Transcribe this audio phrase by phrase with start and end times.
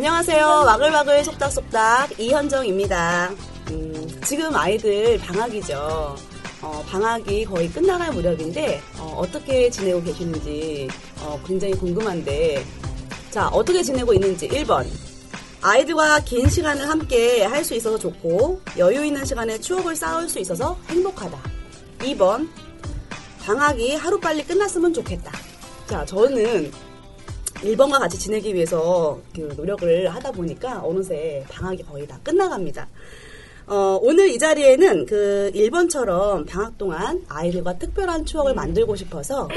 [0.00, 0.46] 안녕하세요.
[0.46, 3.32] 와글와글 속닥속닥 이현정입니다.
[3.68, 6.16] 음, 지금 아이들 방학이죠.
[6.62, 10.88] 어, 방학이 거의 끝나갈 무렵인데 어, 떻게 지내고 계시는지
[11.20, 12.64] 어, 굉장히 궁금한데
[13.30, 14.86] 자 어떻게 지내고 있는지 1번
[15.60, 20.78] 아이들과 긴 시간을 함께 할 수 있어서 좋고 여유 있는 시간에 추억을 쌓을 수 있어서
[20.88, 21.38] 행복하다.
[21.98, 22.48] 2번
[23.42, 25.30] 방학이 하루빨리 끝났으면 좋겠다.
[25.86, 26.72] 자 저는
[27.62, 32.88] 1번과 같이 지내기 위해서 그 노력을 하다 보니까 어느새 방학이 거의 다 끝나갑니다.
[33.66, 39.48] 어, 오늘 이 자리에는 그 1번처럼 방학 동안 아이들과 특별한 추억을 만들고 싶어서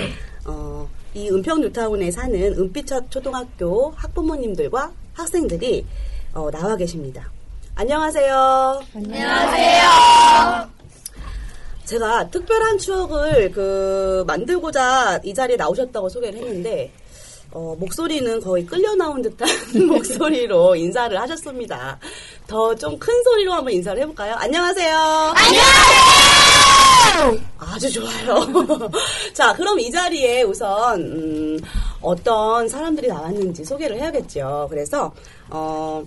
[0.45, 5.85] 어, 이 은평 뉴타운에 사는 은빛첫 초등학교 학부모님들과 학생들이
[6.33, 7.31] 어, 나와 계십니다.
[7.75, 8.83] 안녕하세요.
[11.85, 16.91] 제가 특별한 추억을 그 만들고자 이 자리에 나오셨다고 소개를 했는데
[17.55, 19.47] 어, 목소리는 거의 끌려 나온 듯한
[19.87, 21.99] 목소리로 인사를 하셨습니다.
[22.47, 24.33] 더 좀 큰 소리로 한번 인사를 해볼까요?
[24.35, 24.97] 안녕하세요.
[25.35, 25.63] 안녕하세요.
[27.59, 28.39] 아주 좋아요.
[29.33, 31.59] 자, 그럼 이 자리에 우선 음,
[32.01, 34.67] 어떤 사람들이 나왔는지 소개를 해야겠죠.
[34.69, 35.13] 그래서
[35.49, 36.03] 어,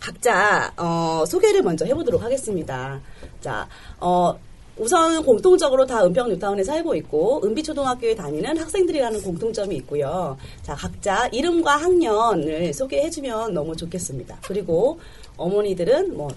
[0.00, 3.00] 각자 어, 소개를 먼저 해보도록 하겠습니다.
[3.40, 3.66] 자,
[4.00, 4.38] 어,
[4.82, 10.36] 우선 공통적으로 다 은평 뉴타운에 살고 있고 은비초등학교에 다니는 학생들이라는 공통점이 있고요.
[10.62, 14.40] 자, 각자 이름과 학년을 소개해주면 너무 좋겠습니다.
[14.44, 14.98] 그리고
[15.36, 16.28] 어머니들은 뭐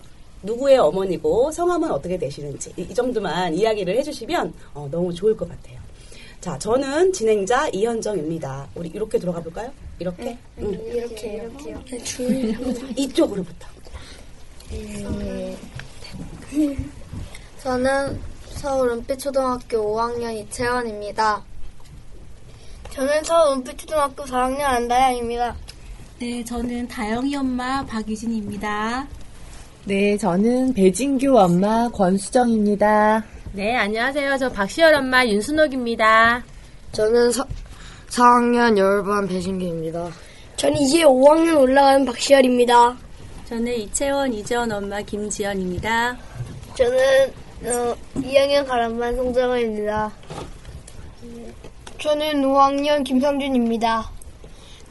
[0.44, 5.79] 누구의 어머니고 성함은 어떻게 되시는지 이, 이 정도만 이야기를 해주시면 어, 너무 좋을 것 같아요.
[6.39, 8.67] 자, 저는 진행자 이현정입니다.
[8.75, 9.72] 우리 이렇게 들어가 볼까요?
[9.97, 10.38] 이렇게?
[10.59, 10.72] 응.
[10.72, 11.81] 이렇게 이렇게요.
[11.89, 12.56] 네, 줄
[12.95, 13.67] 이쪽으로부터.
[17.63, 18.34] 저는
[18.66, 21.40] 서울 은빛초등학교 5학년 이채원입니다.
[22.90, 25.56] 저는 서울 은빛초등학교 4학년 안다양입니다.
[26.18, 29.08] 네, 저는 다영이 엄마 박유진입니다.
[29.86, 33.24] 네, 저는 배진규 엄마 권수정입니다.
[33.54, 34.36] 네, 안녕하세요.
[34.40, 36.44] 저 박시열 엄마 윤순옥입니다.
[36.92, 37.46] 저는 사,
[38.09, 40.09] 4학년 열반 배신기입니다.
[40.56, 42.98] 저는 이제 5학년 올라가는 박시열입니다.
[43.48, 46.18] 저는 이채원, 이재원 엄마 김지연입니다.
[46.74, 50.12] 저는 어, 2학년 가람반 송정호입니다.
[52.00, 54.12] 저는 5학년 김성준입니다.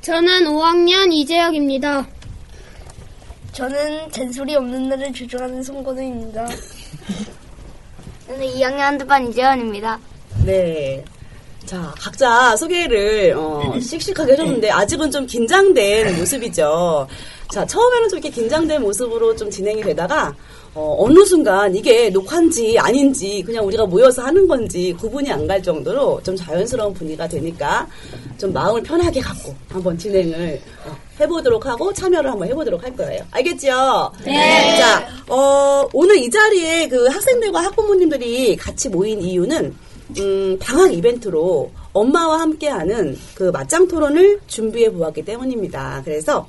[0.01, 2.07] 저는 5학년 이재혁입니다.
[3.53, 6.49] 저는 잔소리 없는 날을 주저하는 송건우입니다.
[8.27, 10.01] 저는 2학년 한두반 이재원입니다.
[10.45, 11.05] 네.
[11.65, 17.07] 자, 각자 소개를 어, 씩씩하게 해줬는데 아직은 좀 긴장된 모습이죠.
[17.53, 20.35] 자, 처음에는 좀 이렇게 긴장된 모습으로 좀 진행이 되다가
[20.77, 26.21] 어, 느 순간 이게 녹화인지 아닌지 그냥 우리가 모여서 하는 건지 구분이 안 갈 정도로
[26.25, 27.87] 좀 자연스러운 분위기가 되니까
[28.39, 33.23] 좀 마음을 편하게 갖고 한번 진행을 어, 해보도록 하고 참여를 한번 해보도록 할 거예요.
[33.31, 34.11] 알겠죠?
[34.25, 34.77] 네.
[34.79, 39.75] 자, 어, 오늘 이 자리에 그 학생들과 학부모님들이 같이 모인 이유는
[40.19, 46.03] 음, 방학 이벤트로 엄마와 함께하는 그 맞짱 토론을 준비해 보았기 때문입니다.
[46.05, 46.49] 그래서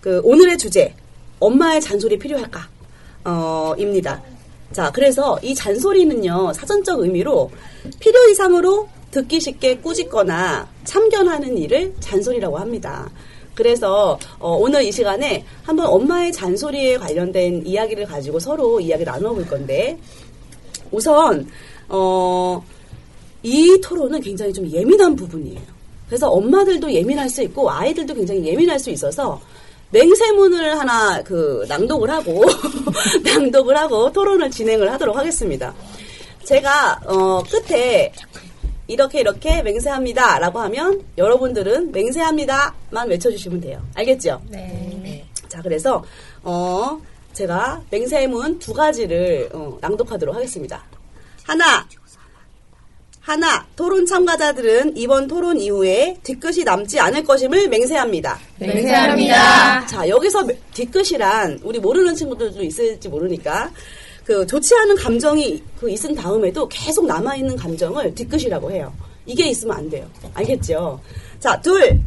[0.00, 0.94] 그 오늘의 주제
[1.40, 2.68] 엄마의 잔소리 필요할까?
[3.28, 4.22] 어, 입니다.
[4.72, 7.50] 자, 그래서 이 잔소리는요, 사전적 의미로
[8.00, 13.10] 필요 이상으로 듣기 쉽게 꾸짖거나 참견하는 일을 잔소리라고 합니다.
[13.54, 19.98] 그래서 어, 오늘 이 시간에 한번 엄마의 잔소리에 관련된 이야기를 가지고 서로 이야기 나눠볼 건데
[20.90, 21.46] 우선
[21.88, 22.62] 어,
[23.42, 25.60] 이 토론은 굉장히 좀 예민한 부분이에요.
[26.06, 29.40] 그래서 엄마들도 예민할 수 있고 아이들도 굉장히 예민할 수 있어서
[29.90, 32.44] 맹세문을 하나 그 낭독을 하고
[33.24, 35.74] 낭독을 하고 토론을 진행을 하도록 하겠습니다.
[36.44, 38.12] 제가 어 끝에
[38.86, 43.82] 이렇게 이렇게 맹세합니다라고 하면 여러분들은 맹세합니다만 외쳐주시면 돼요.
[43.94, 44.42] 알겠죠?
[44.48, 45.24] 네.
[45.48, 46.04] 자 그래서
[46.42, 47.00] 어
[47.32, 50.82] 제가 맹세문 두 가지를 어, 낭독하도록 하겠습니다.
[51.44, 51.86] 하나,
[53.28, 58.38] 하나, 토론 참가자들은 이번 토론 이후에 뒤끝이 남지 않을 것임을 맹세합니다.
[58.58, 59.84] 맹세합니다.
[59.86, 63.70] 자, 여기서 매- 뒤끝이란 우리 모르는 친구들도 있을지 모르니까
[64.24, 68.90] 그 좋지 않은 감정이 그 있은 다음에도 계속 남아있는 감정을 뒤끝이라고 해요.
[69.26, 70.06] 이게 있으면 안 돼요.
[70.32, 70.98] 알겠죠?
[71.38, 72.00] 자, 둘.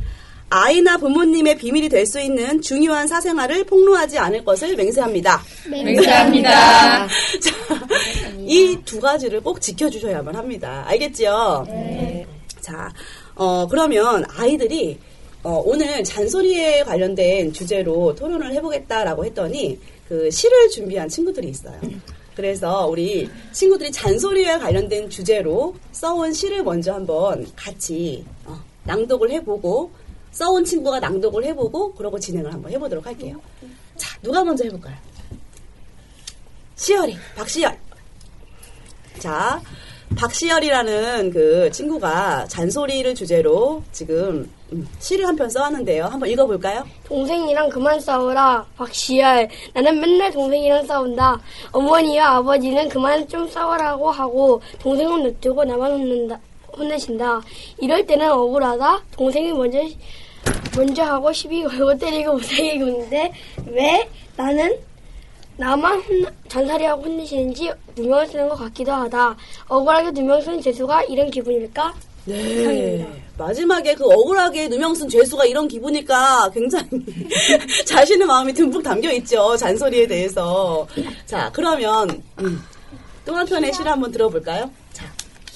[0.54, 5.42] 아이나 부모님의 비밀이 될 수 있는 중요한 사생활을 폭로하지 않을 것을 맹세합니다.
[5.70, 7.08] 맹세합니다.
[7.40, 7.56] 자,
[8.46, 10.84] 이두 가지를 꼭 지켜주셔야만 합니다.
[10.88, 11.66] 알겠죠?
[12.60, 12.92] 자,
[13.36, 15.00] 어, 그러면 아이들이
[15.44, 21.80] 어, 오늘 잔소리에 관련된 주제로 토론을 해보겠다라고 했더니 그 시를 준비한 친구들이 있어요.
[22.36, 29.92] 그래서 우리 친구들이 잔소리에 관련된 주제로 써온 시를 먼저 한번 같이 어, 낭독을 해보고
[30.32, 33.40] 써온 친구가 낭독을 해보고 그러고 진행을 한번 해보도록 할게요.
[33.98, 34.96] 자, 누가 먼저 해볼까요?
[36.76, 37.78] 시열이, 박시열.
[39.20, 39.62] 자,
[40.18, 46.06] 박시열이라는 그 친구가 잔소리를 주제로 지금 음, 시를 한 편 써왔는데요.
[46.06, 46.86] 한번 읽어볼까요?
[47.06, 48.66] 동생이랑 그만 싸워라.
[48.78, 49.48] 박시열.
[49.74, 51.40] 나는 맨날 동생이랑 싸운다.
[51.72, 56.40] 어머니와 아버지는 그만 좀 싸워라고 하고 동생은 냅두고 나만 혼낸다.
[56.78, 57.42] 혼내신다.
[57.80, 59.04] 이럴 때는 억울하다.
[59.18, 59.78] 동생이 먼저
[60.76, 63.34] 먼저 하고 시비 걸고 때리고 못하게 구는데
[63.68, 64.08] 왜
[64.38, 64.78] 나는
[65.58, 69.36] 나만 혼, 잔소리하고 혼내시는지 누명을 쓰는 것 같기도 하다.
[69.68, 71.94] 억울하게 누명 쓴 재수가 이런 기분일까?
[72.26, 73.08] 네.
[73.38, 76.88] 마지막에 그 억울하게 누명 쓴 죄수가 이런 기분일까 굉장히
[77.86, 79.56] 자신의 마음이 듬뿍 담겨 있죠.
[79.58, 80.88] 잔소리에 대해서.
[81.26, 82.62] 자, 그러면 음,
[83.26, 84.72] 또 한편의 시를 한번 들어볼까요?
[84.94, 85.06] 자,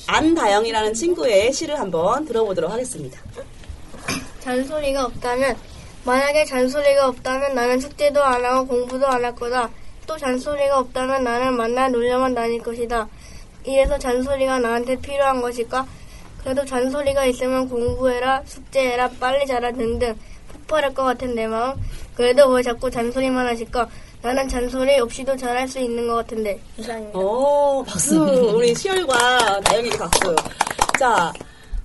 [0.07, 3.19] 안다영이라는 친구의 시를 한번 들어보도록 하겠습니다.
[4.45, 5.57] 잔소리가 없다면
[6.03, 9.69] 만약에 잔소리가 없다면 나는 숙제도 안 하고 공부도 안 할 거다.
[10.06, 13.07] 또 잔소리가 없다면 나는 만날 놀려만 다닐 것이다.
[13.63, 15.88] 이래서 잔소리가 나한테 필요한 것일까?
[16.44, 20.15] 그래도 잔소리가 있으면 공부해라, 숙제해라, 빨리 자라 등등
[20.53, 21.74] 폭발할 것 같은 내 마음.
[22.13, 23.89] 그래도 왜 자꾸 잔소리만 하실까?
[24.21, 26.59] 나는 잔소리 없이도 잘할 수 있는 것 같은데.
[26.77, 27.18] 이상입니다.
[27.18, 28.21] 오, 박수.
[28.56, 30.36] 우리 시열과 다영이도 박수.
[31.00, 31.33] 자,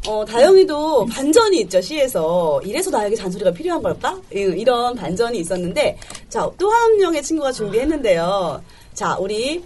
[0.07, 2.61] 어, 다영이도 반전이 있죠, 시에서.
[2.65, 4.19] 이래서 나에게 잔소리가 필요한 걸까?
[4.33, 5.97] 이- 이런 반전이 있었는데,
[6.29, 8.63] 자, 또 한 명의 친구가 준비했는데요.
[8.95, 9.63] 자, 우리,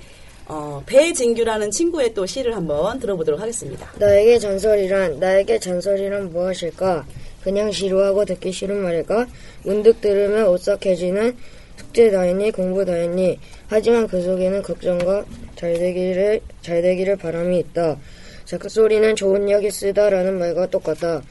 [0.47, 3.89] 어, 배진규라는 친구의 또 시를 한번 들어보도록 하겠습니다.
[3.99, 7.07] 나에게 잔소리란 나에게 잔소리란 무엇일까?
[7.45, 9.27] 그냥 지루하고 듣기 싫은 말일까?
[9.63, 11.37] 문득 들으면 오싹해지는
[11.77, 13.39] 숙제 다 했니 공부 다 했니?
[13.69, 15.25] 하지만 그 속에는 걱정과
[15.57, 17.97] 잘 되기를 잘 되기를 바람이 있다.
[18.45, 21.23] 작소리는 좋은 역이 쓰다라는 말과 똑같다.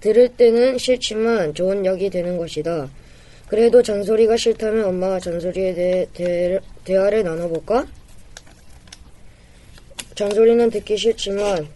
[0.00, 2.88] 들을 때는 싫지만 좋은 역이 되는 것이다.
[3.48, 7.86] 그래도 잔소리가 싫다면 엄마가 잔소리에 대해 대, 대화를 나눠볼까?
[10.14, 11.66] 잔소리는 듣기 싫지만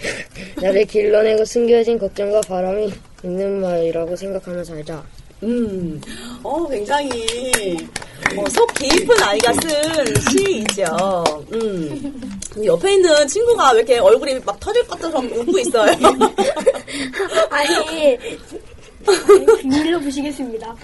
[0.62, 2.92] 나를 길러내고 숨겨진 걱정과 바람이
[3.24, 5.04] 있는 말이라고 생각하며 살자.
[5.42, 6.00] 음,
[6.42, 7.76] 어, 굉장히,
[8.36, 11.44] 어, 속 깊은 아이가 쓴 시이죠.
[11.52, 12.40] 음.
[12.64, 15.92] 옆에 있는 친구가 왜 이렇게 얼굴이 막 터질 것처럼 웃고 있어요?
[17.50, 18.18] 아니,
[19.60, 20.74] 비밀로 보시겠습니다.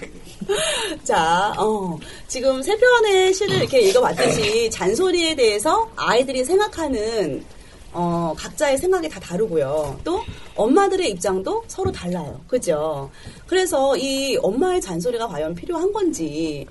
[1.03, 7.43] 자, 어, 지금 세 편의 시를 이렇게 읽어봤듯이 잔소리에 대해서 아이들이 생각하는
[7.99, 9.99] 어, 각자의 생각이 다 다르고요.
[10.03, 10.21] 또
[10.55, 12.39] 엄마들의 입장도 서로 달라요.
[12.47, 13.09] 그죠?
[13.47, 16.67] 그래서 이 엄마의 잔소리가 과연 필요한 건지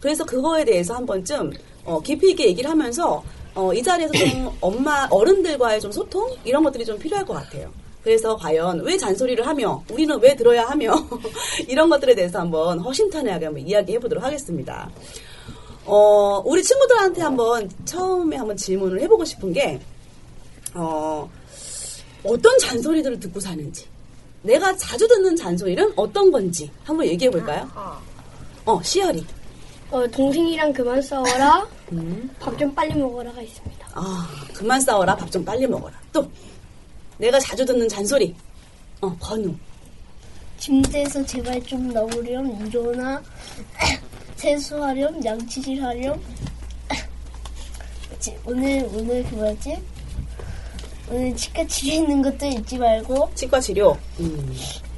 [0.00, 1.52] 그래서 그거에 대해서 한 번쯤
[1.84, 3.22] 어, 깊이 있게 얘기를 하면서
[3.54, 7.70] 어, 이 자리에서 좀 엄마 어른들과의 좀 소통 이런 것들이 좀 필요할 것 같아요.
[8.02, 10.94] 그래서 과연 왜 잔소리를 하며 우리는 왜 들어야 하며
[11.68, 14.90] 이런 것들에 대해서 한번 허심탄회하게 한번 이야기해 보도록 하겠습니다.
[15.84, 19.78] 어, 우리 친구들한테 한번 처음에 한번 질문을 해보고 싶은 게
[20.74, 21.28] 어,
[22.24, 23.86] 어떤 잔소리들을 듣고 사는지
[24.42, 27.68] 내가 자주 듣는 잔소리는 어떤 건지 한번 얘기해 볼까요?
[28.64, 29.24] 어, 시열이.
[29.90, 31.66] 어, 동생이랑 그만 싸워라.
[31.92, 32.30] 음.
[32.38, 33.88] 밥좀 빨리 먹어라가 있습니다.
[33.94, 35.16] 아, 그만 싸워라.
[35.16, 35.98] 밥 좀 빨리 먹어라.
[36.12, 36.30] 또
[37.18, 38.34] 내가 자주 듣는 잔소리.
[39.00, 39.52] 어, 건우.
[40.58, 43.20] 침대에서 제발 좀 넣으렴 일어나
[44.36, 46.20] 세수하렴 양치질하렴
[48.20, 49.82] 지- 오늘 오늘 그 뭐였지
[51.10, 53.96] 오늘 치과 치료 있는 것도 잊지 말고 치과 치료.
[54.20, 54.54] 음,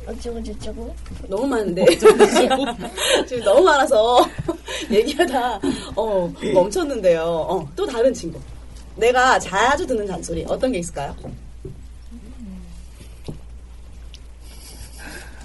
[0.07, 0.95] 어쩌고 저쩌고
[1.29, 1.87] 너무 많은데.
[3.27, 4.19] 지금 너무 많아서
[4.91, 5.61] 얘기하다
[5.97, 7.23] 어, 멈췄는데요.
[7.23, 8.39] 어, 또 다른 친구.
[8.97, 11.17] 내가 자주 듣는 잔소리 어떤 게 있을까요?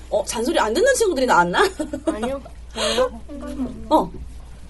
[0.09, 1.59] 어, 잔소리 안 듣는 친구들이 나왔나?
[2.07, 2.41] 아니요
[2.75, 3.21] 아니요
[3.89, 4.12] 어,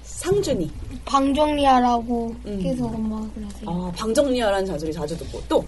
[0.04, 0.72] 상준이.
[1.06, 2.60] 방 정리하라고 음.
[2.62, 3.62] 계속 엄마가 그러세요.
[3.66, 5.42] 어, 방 정리하라는 잔소리 자주 듣고.
[5.48, 5.64] 또,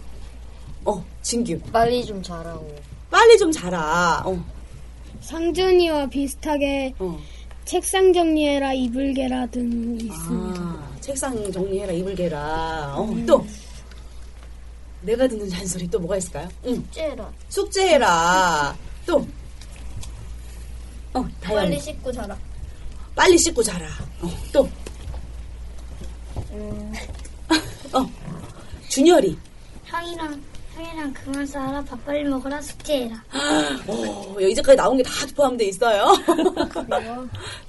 [0.85, 1.59] 어, 진규.
[1.71, 2.75] 빨리 좀 자라고.
[3.09, 4.23] 빨리 좀 자라.
[4.25, 4.43] 어,
[5.21, 7.19] 상준이와 비슷하게 어.
[7.65, 10.61] 책상 정리해라, 이불 개라 등 있습니다.
[10.61, 12.95] 아, 책상 정리해라, 이불 개라.
[12.97, 13.45] 어, 또.
[15.01, 16.49] 내가 듣는 잔소리 또 뭐가 있을까요?
[16.65, 16.85] 응.
[16.91, 17.31] 째라.
[17.49, 18.75] 숙제해라.
[19.05, 19.25] 또.
[21.13, 21.69] 어, 다현이.
[21.69, 22.37] 빨리 씻고 자라.
[23.15, 23.87] 빨리 씻고 자라.
[24.21, 24.69] 어, 또.
[27.93, 28.11] 어,
[28.89, 29.37] 준열이.
[29.85, 30.41] 형이랑
[30.79, 33.15] 형이랑 그만 싸라, 밥 빨리 먹어라, 숙제해라.
[33.87, 36.05] 어, 이제까지 나온 게 다 포함되어 있어요.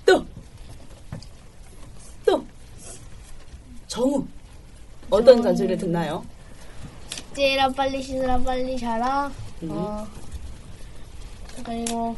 [0.07, 0.25] 또.
[2.25, 2.45] 또.
[3.89, 4.25] 정우.
[5.11, 6.25] 어떤 잔소리를 듣나요?
[7.15, 9.31] 숙제해라, 빨리 씻으라, 빨리 자라.
[9.63, 9.69] 음.
[9.73, 10.07] 어,
[11.65, 12.17] 그리고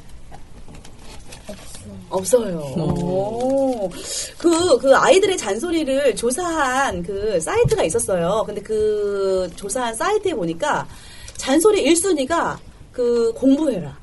[2.11, 2.59] 없어요.
[2.59, 3.91] 오.
[4.39, 8.43] 그, 그 아이들의 잔소리를 조사한 그 사이트가 있었어요.
[8.47, 10.87] 근데 그 조사한 사이트에 보니까
[11.37, 12.59] 잔소리 1순위가
[12.93, 13.97] 그 공부해라.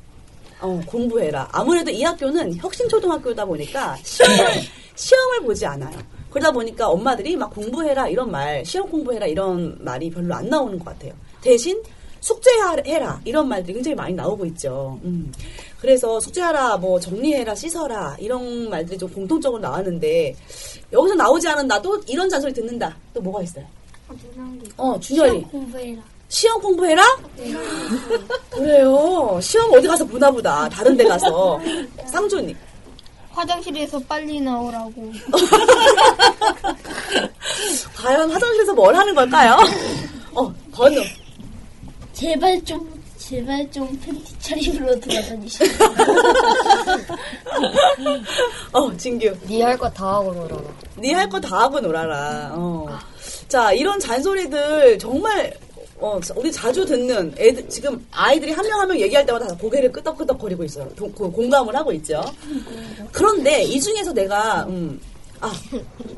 [0.60, 1.48] 어, 공부해라.
[1.52, 4.62] 아무래도 이 학교는 혁신초등학교다 보니까 시험을,
[4.94, 5.96] 시험을 보지 않아요.
[6.30, 10.84] 그러다 보니까 엄마들이 막 공부해라 이런 말, 시험 공부해라 이런 말이 별로 안 나오는 것
[10.84, 11.12] 같아요.
[11.40, 11.80] 대신
[12.20, 14.98] 숙제해라 이런 말들이 굉장히 많이 나오고 있죠.
[15.04, 15.32] 음.
[15.80, 20.34] 그래서 숙제하라, 뭐 정리해라, 씻어라 이런 말들이 좀 공통적으로 나왔는데
[20.92, 22.94] 여기서 나오지 않은 나도 이런 잔소리 듣는다.
[23.14, 23.64] 또 뭐가 있어요?
[24.76, 26.02] 어, 준열이 공부해라.
[26.28, 27.02] 시험 공부해라?
[28.50, 29.38] 그래요.
[29.42, 30.68] 시험 어디 가서 보나 보다.
[30.68, 31.58] 다른 데 가서.
[32.06, 32.54] 상준이.
[33.30, 34.92] 화장실에서 빨리 나오라고.
[37.96, 39.56] 과연 화장실에서 뭘 하는 걸까요?
[40.34, 41.00] 어, 번우.
[42.24, 45.64] 제발 좀, 제발 좀 팬티 차림으로 돌아다니시.
[48.72, 49.34] 어, 진규.
[49.48, 50.62] 네 할 거 다 하고 놀아라.
[50.96, 52.52] 네 할 거 다 하고 놀아라.
[52.54, 52.86] 어.
[53.48, 55.54] 자, 이런 잔소리들 정말
[55.98, 59.90] 어, 우리 자주 듣는 애들 지금 아이들이 한 명 한 명 얘기할 때마다 다 고개를
[59.90, 60.88] 끄덕끄덕거리고 있어요.
[60.94, 62.22] 도- 그 공감을 하고 있죠.
[63.12, 65.00] 그런데 이 중에서 내가 음,
[65.40, 65.50] 아,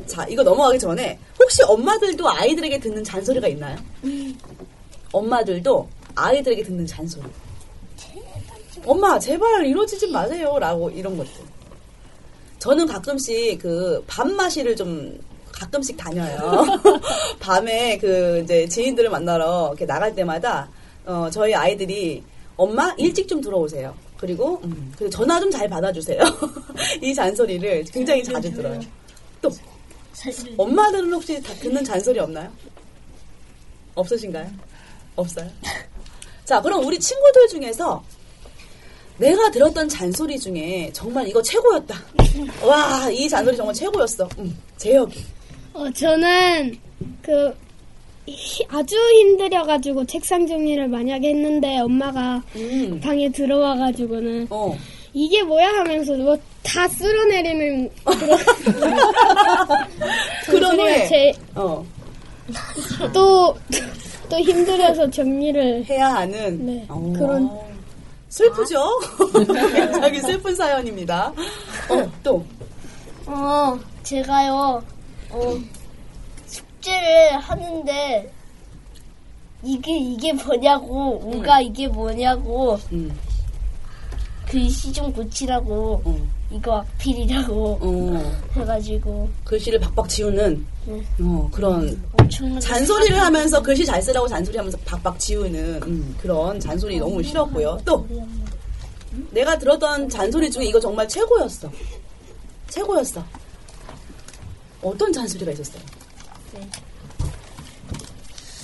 [0.06, 3.76] 자, 이거 넘어가기 전에 혹시 엄마들도 아이들에게 듣는 잔소리가 있나요?
[5.12, 7.24] 엄마들도 아이들에게 듣는 잔소리.
[8.84, 10.58] 엄마, 제발 이러지지 마세요.
[10.58, 11.32] 라고 이런 것들.
[12.58, 15.18] 저는 가끔씩 그 밤마시를 좀
[15.52, 16.64] 가끔씩 다녀요.
[17.38, 20.68] 밤에 그 이제 지인들을 만나러 이렇게 나갈 때마다
[21.04, 22.22] 어, 저희 아이들이
[22.56, 23.94] 엄마 일찍 좀 들어오세요.
[24.16, 26.20] 그리고 음, 그리고 전화 좀 잘 받아주세요.
[27.02, 28.80] 이 잔소리를 굉장히 자주 들어요.
[29.40, 29.50] 또
[30.56, 32.50] 엄마들은 혹시 다 듣는 잔소리 없나요?
[33.94, 34.48] 없으신가요?
[35.16, 35.48] 없어요?
[36.44, 38.02] 자, 그럼 우리 친구들 중에서
[39.18, 41.94] 내가 들었던 잔소리 중에 정말 이거 최고였다.
[42.66, 44.28] 와, 이 잔소리 정말 최고였어.
[44.38, 45.24] 음, 재혁이.
[45.74, 46.76] 어, 저는
[47.22, 47.54] 그
[48.26, 54.76] 히- 아주 힘들어가지고 책상 정리를 만약에 했는데 엄마가 음, 방에 들어와가지고는 어.
[55.14, 57.90] 이게 뭐야 하면서 뭐 다 쓸어내리는
[60.46, 61.84] 그런 후에, 제, 어,
[63.12, 63.54] 또,
[64.32, 66.64] 또 힘들어서 정리를 해야 하는.
[66.64, 67.50] 네, 어, 그런-
[68.30, 68.82] 슬프죠?
[69.44, 71.26] 굉장히 슬픈 사연입니다.
[71.90, 72.42] 어, 또.
[73.26, 74.82] 어, 제가요,
[75.28, 75.54] 어,
[76.46, 78.32] 숙제를 하는데,
[79.62, 83.14] 이게, 이게 뭐냐고, 우가 이게 뭐냐고, 음,
[84.48, 86.16] 글씨 좀 고치라고, 어,
[86.52, 88.36] 이거 악필이라고 어.
[88.60, 91.02] 해가지고, 글씨를 박박 지우는, 네.
[91.20, 92.60] 어, 그런 엄청나게.
[92.60, 97.78] 잔소리를 하면서 글씨 잘 쓰라고 잔소리하면서 박박 지우는 음, 그런 잔소리 너무 싫었고요.
[97.84, 98.06] 또
[99.30, 101.70] 내가 들었던 잔소리 중에 이거 정말 최고였어.
[102.68, 103.24] 최고였어.
[104.82, 105.82] 어떤 잔소리가 있었어요?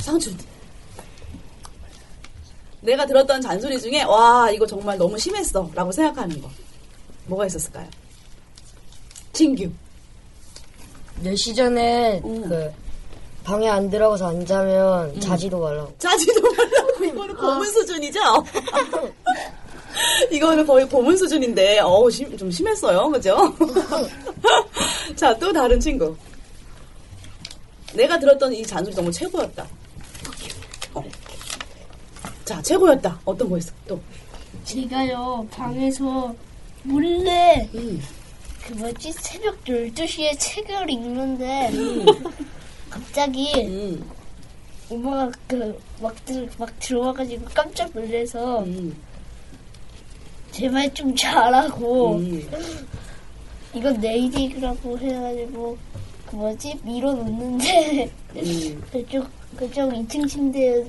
[0.00, 0.36] 상준.
[2.80, 6.48] 내가 들었던 잔소리 중에 와 이거 정말 너무 심했어라고 생각하는 거
[7.28, 7.86] 뭐가 있었을까요?
[9.32, 9.70] 진규.
[11.22, 12.48] 몇시 전에 음.
[12.48, 12.72] 그
[13.44, 15.92] 방에 안 들어가서 안 자면 자지도 말라고.
[15.98, 18.20] 짜지도 말라고 이거는 고문 수준이죠?
[20.30, 23.36] 이거는 거의 고문 수준인데 어우 심- 좀 심했어요 그죠?
[25.16, 26.14] 자 또 다른 친구
[27.94, 29.66] 내가 들었던 이 잔소리 정말 최고였다
[30.94, 31.02] 어.
[32.44, 34.00] 자 최고였다 어떤 거 있어 또
[34.64, 36.32] 제가요, 방에서
[36.88, 38.02] 몰래, 음.
[38.64, 41.70] 그 뭐지, 새벽 12시에 책을 읽는데,
[42.90, 44.10] 갑자기, 음,
[44.90, 48.96] 엄마가 그, 막, 들, 막 들어와가지고 깜짝 놀래서, 음,
[50.50, 52.48] 제발 좀 잘하고, 음.
[53.74, 55.76] 이건 네이직이라고 해가지고
[56.26, 58.82] 그 뭐지 밀어 놓는데 음.
[58.90, 60.84] 그쪽 그쪽 2층 침대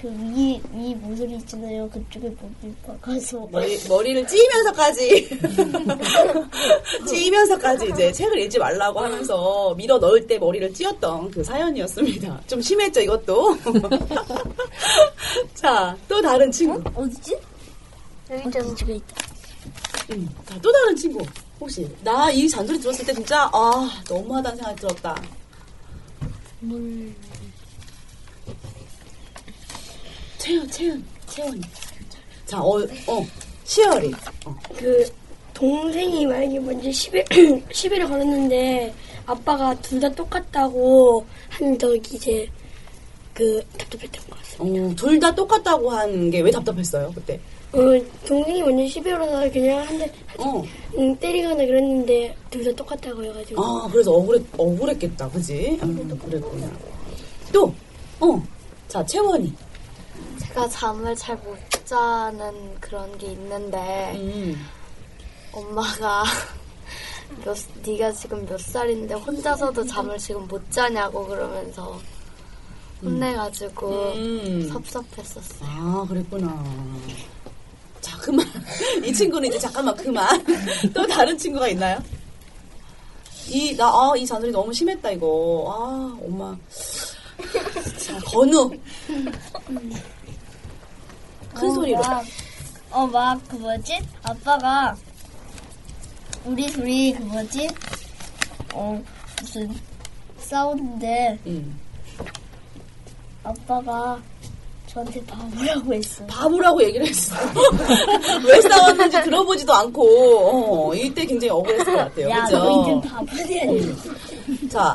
[0.00, 1.88] 그위위 위 모서리 있잖아요.
[1.88, 5.28] 그쪽에 머리 박아서 머리, 머리를 찌면서까지
[7.06, 12.40] 찌면서까지 이제 책을 읽지 말라고 하면서 밀어 넣을 때 머리를 찧었던 그 사연이었습니다.
[12.48, 13.56] 좀 심했죠 이것도.
[15.54, 16.82] 자, 또 다른 친구.
[16.94, 17.38] 어 디지?
[18.30, 18.74] 여기 있잖아.
[18.74, 19.16] 집에 있다.
[20.12, 21.24] 음, 자, 또 다른 친구.
[21.60, 25.22] 혹시 나 이 잔소리 들었을 때 진짜 아 너무하다는 생각이 들었다.
[26.60, 27.12] 물
[30.48, 31.60] 채연, 채연, 채연이.
[32.46, 33.26] 자, 어, 어,
[33.64, 34.10] 시열이.
[34.46, 34.56] 어.
[34.78, 35.04] 그
[35.52, 37.22] 동생이 만약에 먼저 시비
[37.70, 38.94] 시비를 걸었는데
[39.26, 42.48] 아빠가 둘 다 똑같다고 한 적이 이제
[43.34, 44.86] 그 답답했던 것 같아요.
[44.90, 47.38] 어, 둘다 똑같다고 한 게 왜 답답했어요 그때?
[47.72, 47.80] 어,
[48.26, 50.64] 동생이 먼저 시비 걸어서 그냥 한대 어.
[50.96, 55.78] 응, 때리거나 그랬는데 둘 다 똑같다고 해가지고 아, 그래서 억울했, 억울했겠다, 그지?
[55.82, 56.70] 음, 그랬구나.
[57.52, 57.74] 또,
[58.20, 58.42] 어,
[58.88, 59.52] 자, 채원이.
[60.48, 64.66] 제가 잠을 잘 못 자는 그런 게 있는데 음.
[65.52, 66.24] 엄마가
[67.44, 71.98] 몇, 네가 지금 몇 살인데 혼자서도 잠을 지금 못 자냐고 그러면서
[73.02, 74.68] 혼내가지고 음.
[74.70, 75.68] 섭섭했었어요.
[75.70, 76.64] 아, 그랬구나.
[78.00, 78.44] 자, 그만.
[79.04, 80.28] 이 친구는 이제 잠깐만, 그만.
[80.92, 81.98] 또 다른 친구가 있나요?
[83.48, 85.64] 이, 나, 아, 이 잔소리 너무 심했다, 이거.
[85.68, 86.56] 아, 엄마.
[87.98, 88.70] 자, 건우.
[91.58, 92.00] 큰 소리로.
[92.90, 93.98] 어, 막, 그 뭐지?
[94.22, 94.96] 아빠가,
[96.44, 97.68] 우리 둘이, 그 뭐지?
[98.72, 99.00] 어,
[99.40, 99.74] 무슨,
[100.38, 101.78] 싸우는데, 음.
[103.44, 104.18] 아빠가
[104.86, 106.24] 저한테 바보라고 했어.
[106.26, 107.36] 바보라고 얘기를 했어.
[108.46, 112.30] 왜 싸웠는지 들어보지도 않고, 어, 이때 굉장히 억울했을 것 같아요.
[112.30, 112.58] 야, 그죠?
[112.58, 114.68] 너 이제 바보냐.
[114.70, 114.94] 자,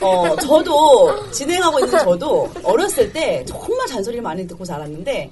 [0.00, 5.28] 어, 저도, 진행하고 있는 저도 어렸을 때 정말 잔소리를 많이 듣고 자랐는데,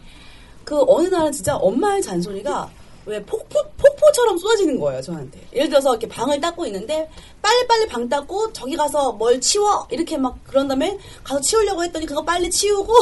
[0.65, 2.71] 그 어느 날은 진짜 엄마의 잔소리가
[3.07, 5.41] 왜 폭포, 폭포처럼 쏟아지는 거예요, 저한테.
[5.55, 7.09] 예를 들어서 이렇게 방을 닦고 있는데,
[7.41, 9.87] 빨리빨리 방 닦고, 저기 가서 뭘 치워!
[9.91, 12.93] 이렇게 막 그런 다음에 가서 치우려고 했더니 그거 빨리 치우고,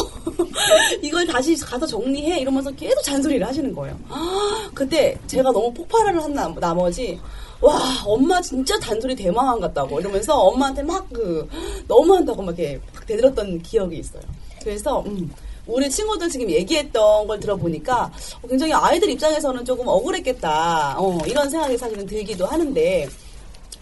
[1.03, 2.39] 이걸 다시 가서 정리해!
[2.41, 3.99] 이러면서 계속 잔소리를 하시는 거예요.
[4.09, 7.21] 아, 그때 제가 너무 폭발을 한 나, 나머지,
[7.61, 11.47] 와, 엄마 진짜 잔소리 대망한 같다고 이러면서 엄마한테 막 그,
[11.89, 14.23] 너무한다고 막 이렇게 막 대들었던 기억이 있어요.
[14.63, 15.31] 그래서, 음,
[15.69, 18.11] 우리 친구들 지금 얘기했던 걸 들어보니까
[18.49, 20.97] 굉장히 아이들 입장에서는 조금 억울했겠다.
[20.99, 23.07] 어, 이런 생각이 사실은 들기도 하는데,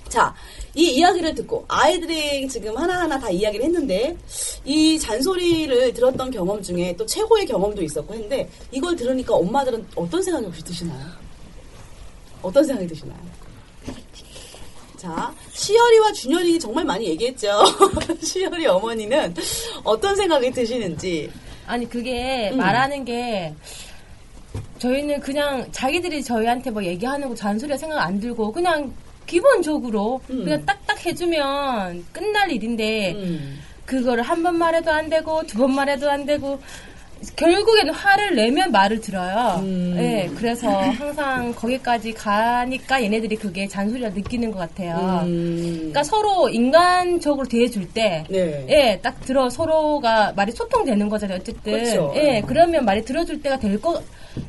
[0.09, 0.35] 자,
[0.75, 4.17] 이 이야기를 듣고 아이들이 지금 하나하나 다 이야기를 했는데
[4.65, 10.45] 이 잔소리를 들었던 경험 중에 또 최고의 경험도 있었고 했는데 이걸 들으니까 엄마들은 어떤 생각이
[10.47, 11.07] 혹시 드시나요?
[12.43, 13.19] 어떤 생각이 드시나요?
[14.99, 17.65] 자, 시열이와 준열이 정말 많이 얘기했죠.
[18.23, 19.35] 시열이 어머니는
[19.83, 21.31] 어떤 생각이 드시는지.
[21.67, 22.59] 아니 그게 음.
[22.59, 23.55] 말하는 게
[24.79, 28.93] 저희는 그냥 자기들이 저희한테 뭐 얘기하는 거 잔소리가 생각 안 들고 그냥
[29.27, 30.45] 기본적으로 음.
[30.45, 33.61] 그냥 딱딱 해주면 끝날 일인데 음.
[33.85, 36.61] 그거를 한 번 말해도 안 되고 두 번 말해도 안 되고
[37.35, 39.61] 결국에는 화를 내면 말을 들어요.
[39.61, 39.95] 음.
[39.97, 45.23] 네, 그래서 항상 거기까지 가니까 얘네들이 그게 잔소리라 느끼는 것 같아요.
[45.25, 45.75] 음.
[45.79, 48.67] 그러니까 서로 인간적으로 대해줄 때, 네.
[48.69, 51.39] 예, 딱 들어 서로가 말이 소통되는 거잖아요.
[51.41, 52.13] 어쨌든, 그렇죠.
[52.17, 54.01] 예, 그러면 말이 들어줄 때가 될 거,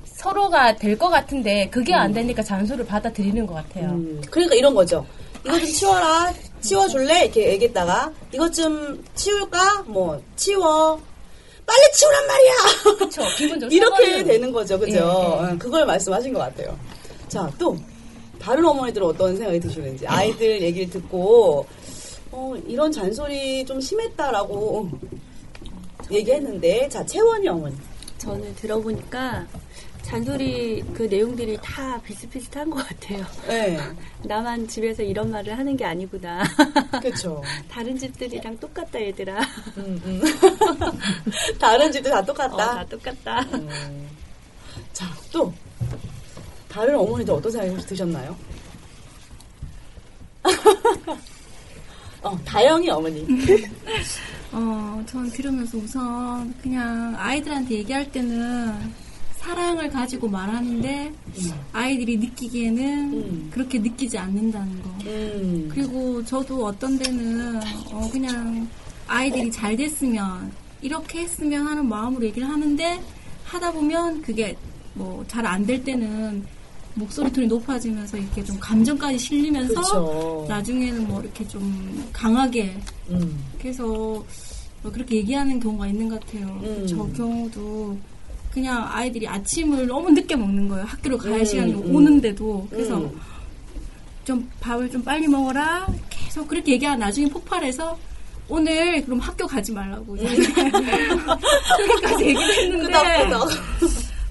[0.06, 3.89] 서로가 될 것 같은데 그게 안 되니까 잔소리를 받아들이는 것 같아요.
[3.89, 5.06] 음, 그러니까 이런 거죠.
[5.45, 6.34] 이거 좀 치워라.
[6.60, 7.23] 치워줄래?
[7.25, 9.84] 이렇게 얘기했다가 이것 좀 치울까?
[9.86, 10.99] 뭐 치워.
[11.67, 12.53] 빨리 치우란 말이야.
[12.97, 13.21] 그렇죠.
[13.38, 14.91] 기본적으로 이렇게 사과는- 되는 거죠, 그죠?
[14.93, 15.01] 예, 예.
[15.01, 16.75] 어, 그걸 말씀하신 것 같아요.
[17.27, 17.77] 자, 또
[18.39, 21.65] 다른 어머니들은 어떤 생각이 드시는지 아이들 얘기를 듣고
[22.32, 24.89] 어, 이런 잔소리 좀 심했다라고
[26.12, 27.75] 얘기했는데 자 채원이 어머니.
[28.17, 29.45] 저는 들어보니까
[30.08, 33.26] 잔소리 그 내용들이 다 비슷비슷한 것 같아요.
[33.46, 33.78] 네.
[34.24, 36.43] 나만 집에서 이런 말을 하는 게 아니구나.
[37.02, 37.43] 그렇죠.
[37.70, 39.41] 다른 집들이랑 똑같다 얘들아.
[39.76, 40.22] 음, 음.
[41.60, 42.54] 다른 집도 다 똑같다.
[42.56, 43.46] 어, 다 똑같다.
[44.93, 45.54] 자, 또
[46.70, 48.38] 다른 어머니들 어떤 생각이 혹시 드셨나요?
[52.22, 53.28] 어, 다영이 어머니.
[54.54, 59.07] 어, 전 들으면서 우선 그냥 아이들한테 얘기할 때는
[59.51, 61.13] 사랑을 가지고 말하는데
[61.71, 64.89] 아이들이 느끼기에는 그렇게 느끼지 않는다는 거.
[65.05, 65.69] 음.
[65.73, 67.55] 그리고 저도 어떤 데는
[67.93, 68.67] 어, 그냥
[69.07, 73.01] 아이들이 잘 됐으면 이렇게 했으면 하는 마음으로 얘기를 하는데
[73.45, 74.57] 하다 보면 그게
[74.95, 76.43] 뭐 잘 안 될 때는
[76.95, 80.45] 목소리 톤이 높아지면서 이렇게 좀 감정까지 실리면서 그쵸.
[80.49, 82.75] 나중에는 뭐 이렇게 좀 강하게
[83.12, 83.41] 음.
[83.62, 86.47] 그래서 뭐 그렇게 얘기하는 경우가 있는 것 같아요.
[86.63, 86.86] 음.
[86.86, 87.97] 저 경우도
[88.58, 90.84] 그냥 아이들이 아침을 너무 늦게 먹는 거예요.
[90.86, 91.96] 학교를 갈 음, 시간이 음.
[91.96, 93.20] 오는데도 그래서 음.
[94.26, 98.00] 좀 밥을 좀 빨리 먹어라 계속 그렇게 얘기하다 나중에 폭발해서
[98.50, 100.17] 오늘 그럼 학교 가지 말라고 음.
[101.78, 102.98] 그렇게까지 얘기를 했는데.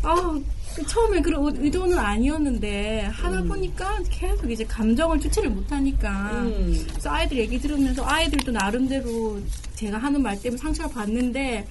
[0.02, 0.40] 아,
[0.74, 3.48] 그 처음에 그런 의도는 아니었는데 하다 음.
[3.48, 6.84] 보니까 계속 이제 감정을 주체를 못하니까 음.
[6.88, 9.38] 그래서 아이들 얘기 들으면서 아이들도 나름대로
[9.76, 11.64] 제가 하는 말 때문에 상처를 받는데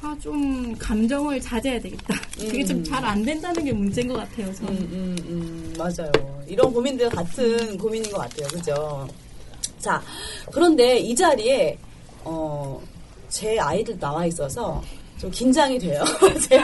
[0.00, 2.14] 아 좀 감정을 자제해야 되겠다.
[2.38, 2.84] 그게 좀 음.
[2.84, 4.52] 잘안 된다는 게 문제인 것 같아요.
[4.54, 4.72] 저는.
[4.72, 6.10] 음, 음, 음, 맞아요.
[6.46, 8.48] 이런 고민들 같은 고민인 것 같아요.
[8.48, 9.08] 그죠?
[9.80, 10.02] 자,
[10.52, 11.76] 그런데 이 자리에,
[12.24, 12.80] 어,
[13.28, 14.82] 제 아이들 나와 있어서
[15.20, 16.04] 좀 긴장이 돼요.
[16.48, 16.62] 제,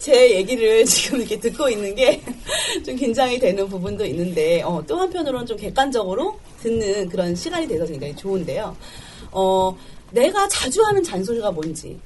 [0.00, 2.20] 제 얘기를 지금 이렇게 듣고 있는 게
[2.84, 8.14] 좀 긴장이 되는 부분도 있는데, 어, 또 한편으로는 좀 객관적으로 듣는 그런 시간이 돼서 굉장히
[8.16, 8.76] 좋은데요.
[9.30, 9.76] 어,
[10.10, 11.96] 내가 자주 하는 잔소리가 뭔지,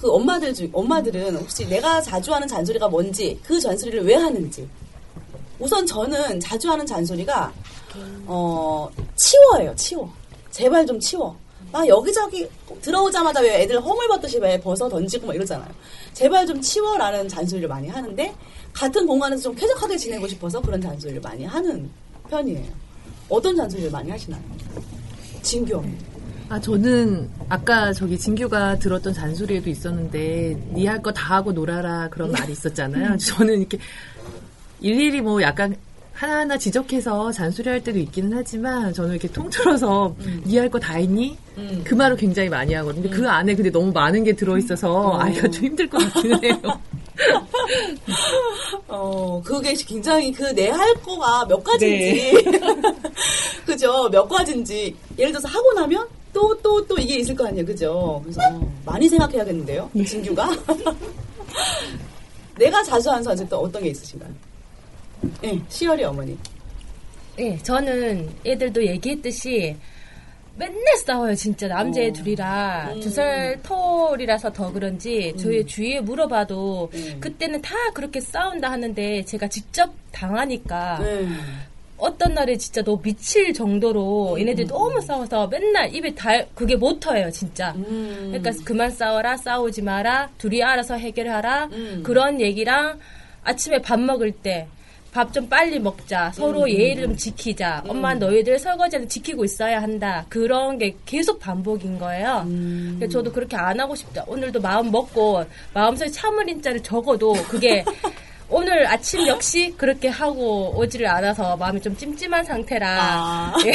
[0.00, 4.68] 그 엄마들 중, 엄마들은 혹시 내가 자주 하는 잔소리가 뭔지, 그 잔소리를 왜 하는지.
[5.58, 7.52] 우선 저는 자주 하는 잔소리가,
[8.26, 10.12] 어, 치워예요, 치워.
[10.52, 11.36] 제발 좀 치워.
[11.72, 12.48] 나 여기저기
[12.80, 15.68] 들어오자마자 왜 애들 허물 벗듯이 왜 벗어 던지고 막 이러잖아요.
[16.14, 18.34] 제발 좀 치워라는 잔소리를 많이 하는데,
[18.72, 21.90] 같은 공간에서 좀 쾌적하게 지내고 싶어서 그런 잔소리를 많이 하는
[22.30, 22.72] 편이에요.
[23.28, 24.40] 어떤 잔소리를 많이 하시나요?
[25.42, 25.96] 진규 언니.
[26.50, 32.32] 아, 저는 아까 저기 진규가 들었던 잔소리에도 있었는데, 니 할 거 다 하고 놀아라 그런
[32.32, 33.16] 말이 있었잖아요.
[33.20, 33.78] 저는 이렇게
[34.80, 35.76] 일일이 뭐 약간
[36.14, 41.36] 하나하나 지적해서 잔소리할 때도 있기는 하지만 저는 이렇게 통틀어서 니할거 다 했니?
[41.58, 41.82] 음.
[41.84, 43.08] 그 말을 굉장히 많이 하거든요.
[43.10, 46.60] 그 안에 근데 너무 많은 게 들어있어서 아이가 좀 힘들 것 같기는 해요.
[48.88, 52.32] 어, 그게 굉장히 그 내 할 거가 몇 가지인지.
[53.66, 54.08] 그죠?
[54.10, 54.96] 몇 가지인지.
[55.18, 57.64] 예를 들어서 하고 나면 또, 또, 또 이게 있을 거 아니에요.
[57.64, 58.20] 그죠?
[58.22, 59.90] 그래서 어, 많이 생각해야겠는데요.
[60.06, 60.48] 진규가.
[62.58, 64.30] 내가 자주 하는 선택 또 어떤 게 있으신가요?
[65.44, 66.36] 예, 시열이 어머니.
[67.38, 69.76] 예, 저는 애들도 얘기했듯이
[70.58, 71.68] 맨날 싸워요, 진짜.
[71.68, 72.12] 남자애 어.
[72.12, 72.90] 둘이라.
[72.94, 73.00] 음.
[73.00, 77.16] 두살 터울이라서 더 그런지, 저희 주위에 물어봐도, 음.
[77.20, 81.28] 그때는 다 그렇게 싸운다 하는데, 제가 직접 당하니까, 네.
[81.98, 84.40] 어떤 날에 진짜 너 미칠 정도로 음.
[84.40, 87.72] 얘네들이 너무 싸워서 맨날 입에 달, 그게 모터예요, 진짜.
[87.76, 88.30] 음.
[88.32, 92.02] 그러니까 그만 싸워라, 싸우지 마라, 둘이 알아서 해결하라, 음.
[92.04, 92.98] 그런 얘기랑
[93.42, 94.68] 아침에 밥 먹을 때,
[95.10, 96.30] 밥 좀 빨리 먹자.
[96.32, 97.82] 서로 음, 예의를 좀 지키자.
[97.88, 100.24] 엄마 너희들 설거지는 지키고 있어야 한다.
[100.28, 102.44] 그런 게 계속 반복인 거예요.
[102.46, 102.96] 음.
[102.98, 104.22] 그래서 저도 그렇게 안 하고 싶다.
[104.26, 105.42] 오늘도 마음 먹고
[105.74, 107.84] 마음속에 참을 인자를 적어도 그게
[108.50, 113.54] 오늘 아침 역시 그렇게 하고 오지를 않아서 마음이 좀 찜찜한 상태라 아.
[113.66, 113.72] 예.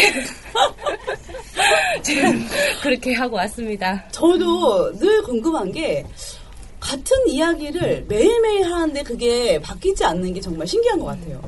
[2.02, 2.46] 지금
[2.82, 4.04] 그렇게 하고 왔습니다.
[4.12, 6.04] 저도 늘 궁금한 게
[6.80, 11.40] 같은 이야기를 매일매일 하는데 그게 바뀌지 않는 게 정말 신기한 것 같아요.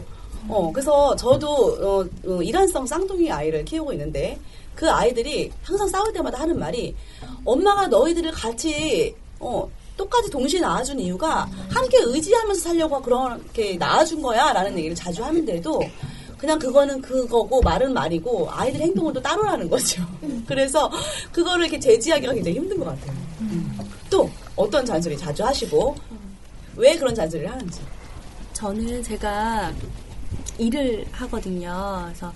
[0.48, 4.38] 어, 그래서 저도 어, 어, 일란성 쌍둥이 아이를 키우고 있는데
[4.76, 6.96] 그 아이들이 항상 싸울 때마다 하는 말이
[7.44, 14.78] 엄마가 너희들을 같이 어, 똑같이 동시에 낳아준 이유가 함께 의지하면서 살려고 그렇게 낳아준 거야 라는
[14.78, 15.82] 얘기를 자주 하는데도
[16.38, 20.06] 그냥 그거는 그거고 말은 말이고 아이들 행동은 또 따로라는 거죠.
[20.46, 20.92] 그래서
[21.32, 23.16] 그거를 이렇게 제지하기가 굉장히 힘든 것 같아요.
[24.10, 25.96] 또 어떤 잔소리 자주 하시고
[26.76, 27.82] 왜 그런 잔소리를 하는지.
[28.54, 29.74] 저는 제가
[30.58, 32.04] 일을 하거든요.
[32.06, 32.34] 그래서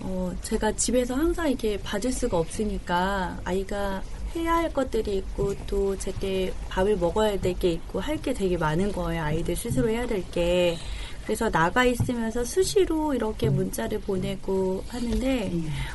[0.00, 4.02] 어, 제가 집에서 항상 이렇게 봐줄 수가 없으니까 아이가
[4.36, 8.92] 해야 할 것들이 있고 또 제게 밥을 먹어야 될 게 있고 할 게 되게 많은
[8.92, 9.22] 거예요.
[9.22, 10.76] 아이들 스스로 해야 될 게.
[11.24, 15.52] 그래서 나가 있으면서 수시로 이렇게 문자를 보내고 하는데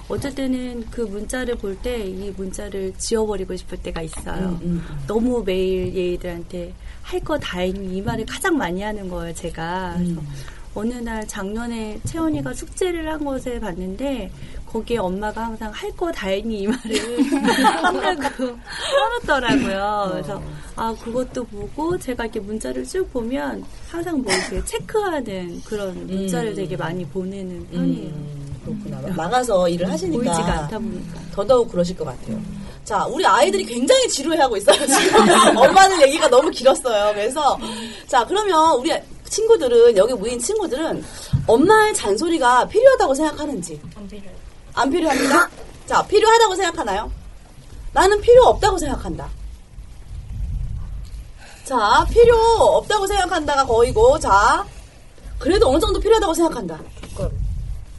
[0.08, 4.60] 어쩔 때는 그 문자를 볼 때 이 문자를 지워버리고 싶을 때가 있어요.
[5.08, 9.34] 너무 매일 얘들한테 할 거다 했니 이 말을 가장 많이 하는 거예요.
[9.34, 9.96] 제가.
[9.98, 10.22] 그래서
[10.74, 14.30] 어느 날 작년에 채원이가 숙제를 한 것을 봤는데
[14.76, 17.24] 거기에 엄마가 항상 할 거다 했니 이 말을
[17.82, 18.58] 한다고
[19.24, 20.10] 써놓더라고요.
[20.12, 20.42] 그래서
[20.76, 26.56] 아 그것도 보고 제가 이렇게 문자를 쭉 보면 항상 뭐 이렇게 체크하는 그런 문자를 음.
[26.56, 28.14] 되게 많이 보내는 편이에요.
[28.66, 29.16] 그렇구나.
[29.16, 31.20] 나가서 일을 하시니까 보이지가 않다 보니까.
[31.34, 32.42] 더더욱 그러실 것 같아요.
[32.84, 34.86] 자, 우리 아이들이 굉장히 지루해하고 있어요.
[34.86, 35.22] 지금
[35.58, 37.14] 엄마는 얘기가 너무 길었어요.
[37.14, 37.58] 그래서
[38.08, 38.92] 자, 그러면 우리
[39.30, 41.02] 친구들은 여기 모인 친구들은
[41.48, 44.45] 엄마의 잔소리가 필요하다고 생각하는지 안 필요해요.
[44.76, 45.50] 안 필요합니다.
[45.86, 47.12] 자, 필요하다고 생각하나요?
[47.94, 49.30] 나는 필요 없다고 생각한다.
[51.64, 54.66] 자, 필요 없다고 생각한다가 거의고, 자,
[55.40, 56.80] 그래도 어느 정도 필요하다고 생각한다.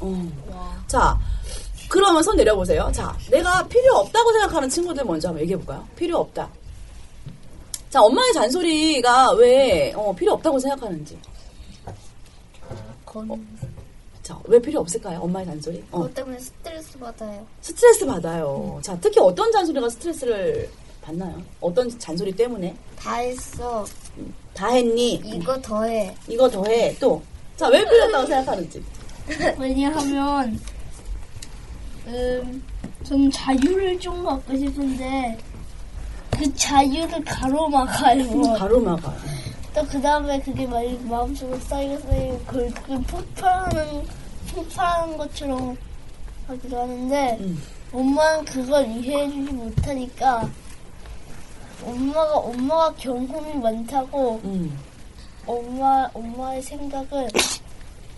[0.00, 0.28] 어.
[0.86, 1.18] 자,
[1.88, 2.90] 그러면 손 내려보세요.
[2.92, 5.86] 자, 내가 필요 없다고 생각하는 친구들 먼저 한번 얘기해볼까요?
[5.96, 6.48] 필요 없다.
[7.88, 11.18] 자, 엄마의 잔소리가 왜 어, 필요 없다고 생각하는지.
[13.28, 13.38] 어,
[14.26, 15.20] 자, 왜 필요 없을까요?
[15.20, 15.84] 엄마의 잔소리?
[15.92, 15.98] 어.
[15.98, 17.46] 그것 때문에 스트레스 받아요.
[17.60, 18.80] 스트레스 받아요.
[18.82, 20.68] 자, 특히 어떤 잔소리가 스트레스를
[21.00, 21.40] 받나요?
[21.60, 22.74] 어떤 잔소리 때문에?
[22.98, 23.86] 다 했어.
[24.52, 25.22] 다 했니?
[25.24, 26.12] 이거 더해.
[26.26, 26.96] 이거 더해.
[26.98, 27.22] 또.
[27.56, 28.84] 자, 왜 필요 없다고 생각하는지.
[29.60, 30.58] 왜냐하면
[32.08, 32.64] 음,
[33.04, 35.38] 좀 자유를 좀 갖고 싶은데
[36.32, 38.54] 그 자유를 가로막아요.
[38.58, 39.36] 가로막아요.
[39.76, 44.06] 또 그 다음에 그게 막 마음속에 쌓이고 쌓이고 그걸 그게 폭발하는
[44.54, 45.76] 폭발하는 것처럼
[46.46, 47.38] 하기도 하는데
[47.92, 50.48] 엄마는 그걸 이해해주지 못하니까
[51.84, 54.40] 엄마가 엄마가 경험이 많다고
[55.46, 57.28] 엄마 엄마의 생각을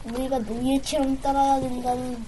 [0.04, 2.24] 우리가 노예처럼 따라야 된다는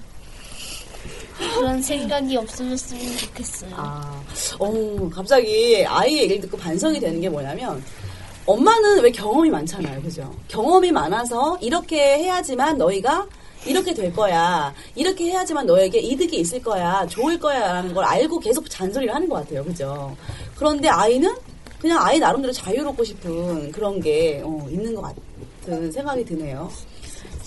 [1.54, 3.70] 그런 생각이 없어졌으면 좋겠어요.
[3.74, 4.22] 아,
[4.58, 7.82] 어, 갑자기 아이의 얘기를 듣고 반성이 되는 게 뭐냐면,
[8.50, 10.02] 엄마는 왜 경험이 많잖아요.
[10.02, 10.34] 그죠?
[10.48, 13.26] 경험이 많아서 이렇게 해야지만 너희가
[13.64, 14.74] 이렇게 될 거야.
[14.94, 17.06] 이렇게 해야지만 너에게 이득이 있을 거야.
[17.06, 17.72] 좋을 거야.
[17.74, 19.62] 라는 걸 알고 계속 잔소리를 하는 것 같아요.
[19.64, 20.16] 그죠?
[20.56, 21.32] 그런데 아이는
[21.80, 26.70] 그냥 아이 나름대로 자유롭고 싶은 그런 게 어, 있는 것 같은 생각이 드네요.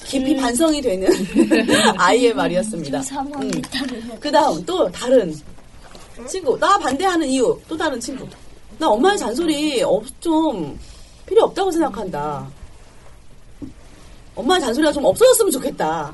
[0.05, 1.09] 깊이 반성이 되는
[1.97, 3.01] 아이의 말이었습니다.
[3.01, 3.61] 상황에 음.
[3.61, 5.33] 따르면 그 다음 또 다른
[6.27, 8.27] 친구 나 반대하는 이유 또 다른 친구
[8.77, 10.77] 나 엄마의 잔소리 없, 좀
[11.25, 12.47] 필요 없다고 생각한다.
[14.35, 16.13] 엄마의 잔소리가 좀 없어졌으면 좋겠다.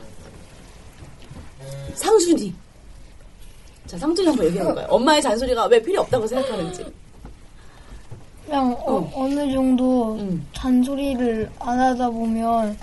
[1.95, 2.53] 상준이.
[3.87, 4.87] 자 상준이 한번 얘기해볼까요.
[4.89, 6.85] 엄마의 잔소리가 왜 필요 없다고 생각하는지.
[8.45, 10.19] 그냥 어, 어 느 정도
[10.53, 12.77] 잔소리를 안 하다 보면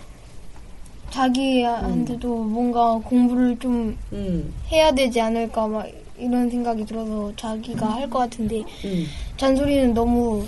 [1.11, 4.53] 자기한테도 뭔가 공부를 좀 음.
[4.71, 5.87] 해야 되지 않을까 막
[6.19, 9.07] 이런 생각이 들어서 자기가 할 것 같은데 음.
[9.37, 10.45] 잔소리는 너무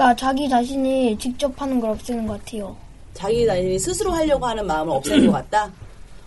[0.00, 2.74] 그러니까 자기 자신이 직접 하는 걸 없애는 것 같아요.
[3.12, 5.70] 자기 자신이 스스로 하려고 하는 마음을 없애는 것 같다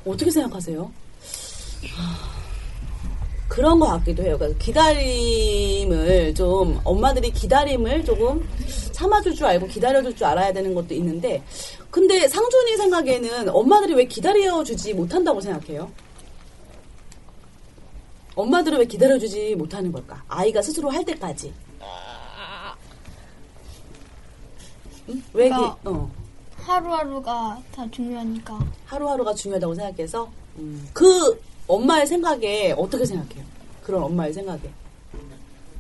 [0.06, 0.92] 어떻게 생각하세요?
[3.48, 4.38] 그런 것 같기도 해요.
[4.38, 8.48] 그러니까 기다림을 좀 엄마들이 기다림을 조금
[8.92, 11.42] 참아줄 줄 알고 기다려줄 줄 알아야 되는 것도 있는데,
[11.90, 15.92] 근데 상준이 생각에는 엄마들이 왜 기다려주지 못한다고 생각해요?
[18.36, 20.24] 엄마들은 왜 기다려주지 못하는 걸까?
[20.28, 21.52] 아이가 스스로 할 때까지.
[25.10, 25.24] 응?
[25.34, 26.12] 왜 기, 그러니까 어.
[26.58, 28.60] 하루하루가 다 중요하니까.
[28.86, 33.44] 하루하루가 중요하다고 생각해서 음, 그 엄마의 생각에 어떻게 생각해요?
[33.84, 34.62] 그런 엄마의 생각에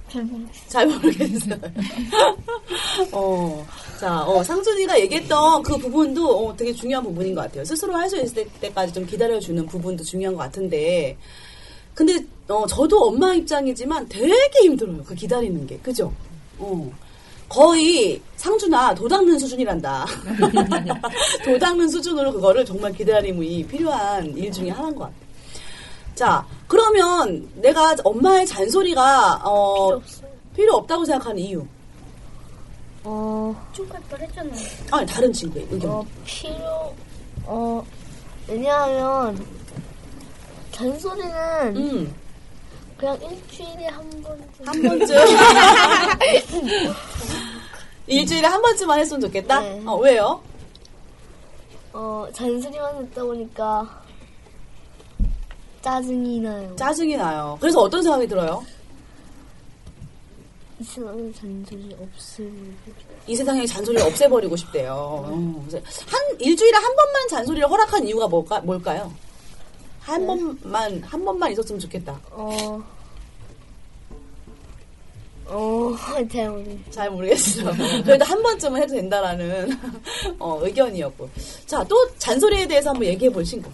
[0.10, 0.70] 잘 모르겠어요.
[0.70, 1.56] 잘 모르겠어요.
[3.14, 3.66] 어,
[4.00, 7.66] 자, 어, 상준이가 얘기했던 그 부분도 어, 되게 중요한 부분인 것 같아요.
[7.66, 11.18] 스스로 할 수 있을 때까지 좀 기다려주는 부분도 중요한 것 같은데,
[11.96, 15.04] 근데 어, 저도 엄마 입장이지만 되게 힘들어요.
[15.04, 16.14] 그 기다리는 게, 그죠?
[16.60, 16.92] 어.
[17.54, 20.06] 거의 상준아 도 닦는 수준이란다.
[21.46, 25.24] 도 닦는 수준으로 그거를 정말 기다림이 필요한 일 중에 하나인 것 같아요.
[26.16, 30.02] 자, 그러면 내가 엄마의 잔소리가 어,
[30.56, 31.63] 필요, 없다고 생각하는 이유.
[33.04, 33.56] 어,
[34.10, 34.60] 뻔 했잖아요.
[34.89, 35.92] 아니 다른 친구의 의견.
[35.92, 36.96] 어, 필요,
[37.46, 37.86] 어,
[38.48, 39.46] 왜냐하면,
[40.72, 42.16] 잔소리는 음.
[43.04, 44.66] 그냥 일주일에 한 번쯤.
[44.66, 45.18] 한 번쯤.
[48.08, 49.60] 일주일에 한 번쯤만 했으면 좋겠다.
[49.60, 49.84] 네.
[49.86, 50.42] 어, 왜요?
[51.92, 54.04] 어, 잔소리만 듣다 보니까
[55.82, 56.74] 짜증이 나요.
[56.78, 57.58] 짜증이 나요.
[57.60, 58.63] 그래서 어떤 생각이 들어요?
[60.80, 62.78] 이 세상에 잔소리 없으면
[63.28, 64.94] 이 세상에 잔소리를 없애버리고 싶대요.
[64.94, 69.12] 어, 그래서 한 일주일에 한 번만 잔소리를 허락한 이유가 뭘까, 뭘까요?
[70.00, 72.20] 한 번만 한 번만 있었으면 좋겠다.
[72.32, 72.84] 어,
[75.46, 75.92] 어,
[76.92, 77.72] 잘 모르겠어요.
[77.76, 78.04] 잘.
[78.04, 79.70] 그래도 한 번쯤은 해도 된다라는
[80.40, 81.30] 어, 의견이었고.
[81.66, 83.70] 자, 또 잔소리에 대해서 한번 얘기해 볼 친구.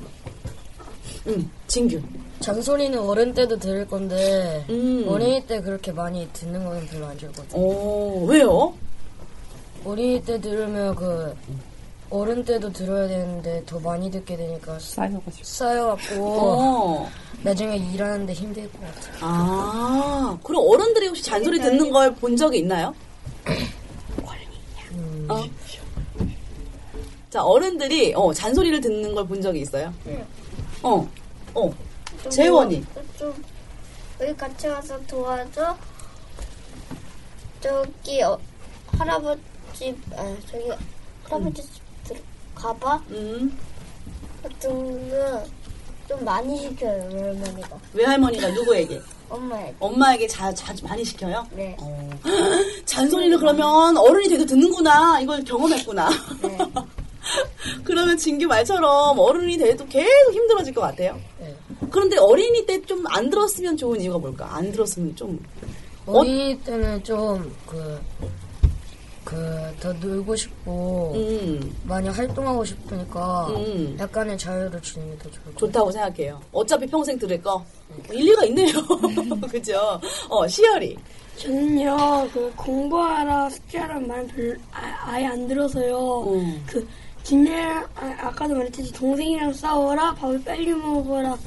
[1.27, 2.01] 응, 진규.
[2.39, 5.05] 잔소리는 어른 때도 들을 건데 음.
[5.07, 7.61] 어린이 때 그렇게 많이 듣는 거는 별로 안 좋거든요.
[7.61, 8.73] 오, 왜요?
[9.83, 11.35] 어린이 때 들으면 그
[12.09, 17.09] 어른 때도 들어야 되는데 더 많이 듣게 되니까 쌓여가지고 쌓여갖고 어.
[17.43, 19.15] 나중에 일하는데 힘들 것 같아요.
[19.21, 22.93] 아, 그럼 어른들이 혹시 잔소리 듣는 걸 본 적이 있나요?
[25.29, 25.43] 어?
[27.29, 29.93] 자, 어른들이 어, 잔소리를 듣는 걸 본 적이 있어요?
[30.03, 30.25] 네.
[30.81, 31.07] 어,
[31.53, 31.71] 어.
[32.29, 32.83] 재원이.
[33.17, 33.33] 좀
[34.19, 35.77] 여기 같이 와서 도와줘.
[37.61, 38.37] 저기 어,
[38.97, 40.69] 할아버지 아 저기
[41.23, 42.21] 할아버지 집 들,
[42.55, 42.95] 가봐?
[43.11, 43.57] 음.
[44.41, 44.69] 같은
[45.09, 45.45] 거는
[46.09, 47.69] 좀 많이 시켜요, 우리 할머니가.
[47.93, 48.99] 외할머니가 누구에게?
[49.29, 49.75] 엄마에게.
[49.79, 51.45] 엄마에게 자, 자주 많이 시켜요?
[51.51, 51.77] 네.
[52.85, 55.19] 잔소리를 그러면 어른이 돼도 듣는구나.
[55.21, 56.09] 이걸 경험했구나.
[57.83, 61.19] 그러면 진규 말처럼 어른이 돼도 계속 힘들어질 것 같아요.
[61.91, 64.47] 그런데 어린이 때 좀 안 들었으면 좋은 이유가 뭘까?
[64.55, 65.39] 안 들었으면 좀.
[66.07, 68.01] 어린이 때는 좀 그,
[69.29, 71.75] 그, 더 놀고 싶고, 음.
[71.83, 73.95] 많이 활동하고 싶으니까, 음.
[73.99, 75.57] 약간의 자유를 주는 게 더 좋을 것 같아요.
[75.57, 76.41] 좋다고 생각해요.
[76.51, 77.63] 어차피 평생 들을 거.
[78.11, 78.73] 일리가 있네요.
[79.51, 80.01] 그죠?
[80.29, 80.97] 어, 시열이.
[81.37, 86.23] 저는요, 그 공부하라, 숙제하라는 말은 별로 아, 예안 들어서요.
[86.23, 86.63] 음.
[86.65, 86.87] 그
[87.23, 87.53] 김예
[87.95, 91.37] 아, 아까도 말했듯이 동생이랑 싸워라, 밥을 빨리 먹어라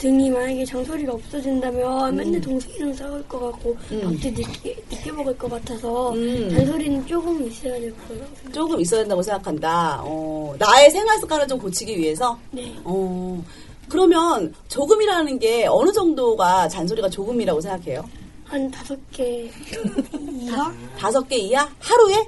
[0.00, 2.16] 등이 만약에 장소리가 없어진다면 음.
[2.16, 4.00] 맨날 동생이랑 싸울 것 같고 음.
[4.00, 6.48] 밥도 늦게, 늦게 먹을 것 같아서 음.
[6.50, 8.24] 잔소리는 조금 있어야 될 거예요.
[8.50, 10.00] 조금 있어야 된다고 생각한다.
[10.02, 12.38] 어, 나의 생활 습관을 좀 고치기 위해서?
[12.50, 12.74] 네.
[12.82, 13.44] 어,
[13.90, 18.08] 그러면 조금이라는 게 어느 정도가 잔소리가 조금이라고 생각해요?
[18.44, 19.50] 한 다섯 개
[20.30, 20.72] 이하?
[20.98, 21.68] 다섯 개 이하?
[21.78, 22.26] 하루에?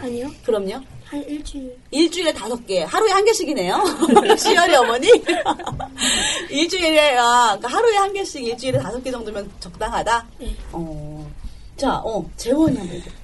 [0.00, 0.30] 아니요.
[0.44, 0.82] 그럼요.
[1.08, 1.74] 한 일주일.
[1.90, 3.82] 일주일에 다섯 개, 하루에 한 개씩이네요.
[4.36, 5.08] 시열이 어머니.
[6.50, 10.26] 일주일에, 아, 그러니까 하루에 한 개씩 일주일에 다섯 개 정도면 적당하다?
[10.38, 10.54] 네.
[10.72, 11.26] 어.
[11.78, 13.14] 자, 어, 재원이 한번 얘기해.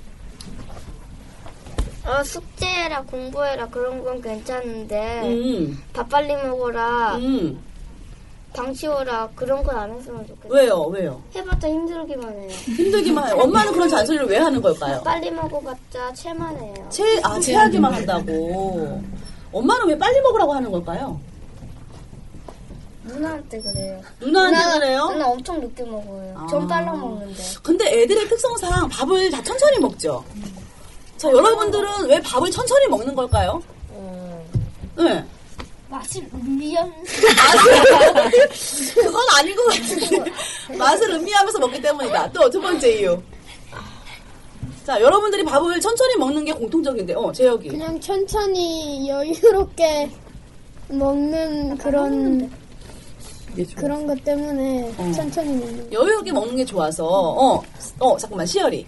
[2.07, 5.83] 어, 숙제해라, 공부해라, 그런 건 괜찮은데, 음.
[5.92, 7.62] 밥 빨리 먹어라, 음.
[8.55, 10.53] 방 치워라, 그런 건 안 했으면 좋겠어요.
[10.61, 11.21] 왜요, 왜요?
[11.35, 12.49] 해봤자 힘들기만 해요.
[12.51, 13.37] 힘들기만 해요.
[13.43, 15.03] 엄마는 그런 잔소리를 왜 하는 걸까요?
[15.03, 16.75] 빨리 먹어봤자 체만 해요.
[16.88, 19.01] 체, 아, 체하기만 한다고.
[19.53, 21.21] 엄마는 왜 빨리 먹으라고 하는 걸까요?
[23.03, 24.01] 누나한테 그래요.
[24.21, 25.07] 누나한테 누나- 그래요?
[25.11, 26.35] 누나 엄청 늦게 먹어요.
[26.38, 26.47] 아.
[26.49, 27.43] 전 빨라 먹는데.
[27.62, 30.25] 근데 애들의 특성상 밥을 다 천천히 먹죠.
[31.17, 33.61] 자, 여러분들은 왜 밥을 천천히 먹는 걸까요?
[34.97, 35.25] 네.
[35.88, 37.12] 맛을 음미하면서.
[38.94, 40.33] 그건 아닌 것 같은데.
[40.79, 42.33] 맛을 음미하면서 먹기 때문이다.
[42.33, 43.20] 또 두 번째 이유.
[44.87, 47.68] 자, 여러분들이 밥을 천천히 먹는 게 공통적인데, 어, 제혁이.
[47.68, 50.11] 그냥 천천히 여유롭게
[50.88, 52.51] 먹는 그런
[53.77, 55.12] 그런 것 때문에 어.
[55.14, 57.62] 천천히 먹는 여유롭게 먹는 게 좋아서, 어,
[58.01, 58.85] 어, 잠깐만, 시열이.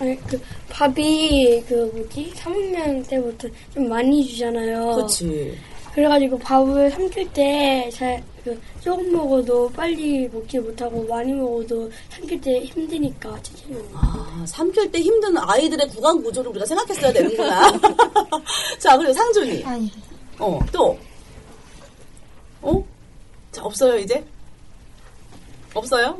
[0.00, 4.96] 아니 그 밥이 그 뭐지 3학년 때부터 좀 많이 주잖아요.
[4.96, 5.56] 그치.
[5.94, 12.60] 그래가지고 밥을 삼킬 때 잘 그 조금 먹어도 빨리 먹지 못하고 많이 먹어도 삼킬 때
[12.60, 13.98] 힘드니까 거.
[13.98, 17.72] 아, 삼킬 때 힘든 아이들의 구강 구조를 우리가 생각했어야 되는구나.
[18.78, 19.64] 자, 그리고 상준이.
[19.64, 19.90] 아니
[20.38, 20.98] 어, 또.
[22.60, 22.84] 어?
[23.50, 24.22] 자, 없어요, 이제?
[25.72, 26.14] 없어요?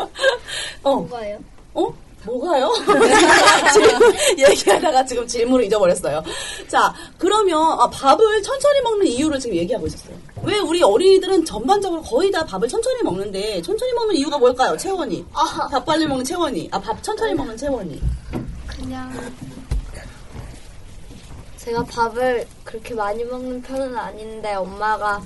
[0.82, 0.96] 어.
[0.96, 1.38] 뭐가요?
[1.74, 1.92] 어?
[2.24, 2.72] 뭐가요?
[3.72, 6.22] 지금 얘기하다가 지금 질문을 잊어버렸어요.
[6.68, 10.14] 자, 그러면 아, 밥을 천천히 먹는 이유를 지금 얘기하고 있었어요.
[10.44, 14.76] 왜 우리 어린이들은 전반적으로 거의 다 밥을 천천히 먹는데 천천히 먹는 이유가 뭘까요?
[14.76, 15.24] 채원이.
[15.70, 16.68] 밥 빨리 먹는 채원이.
[16.72, 18.00] 아, 밥 천천히 먹는 채원이.
[18.66, 19.12] 그냥
[21.56, 25.22] 제가 밥을 그렇게 많이 먹는 편은 아닌데 엄마가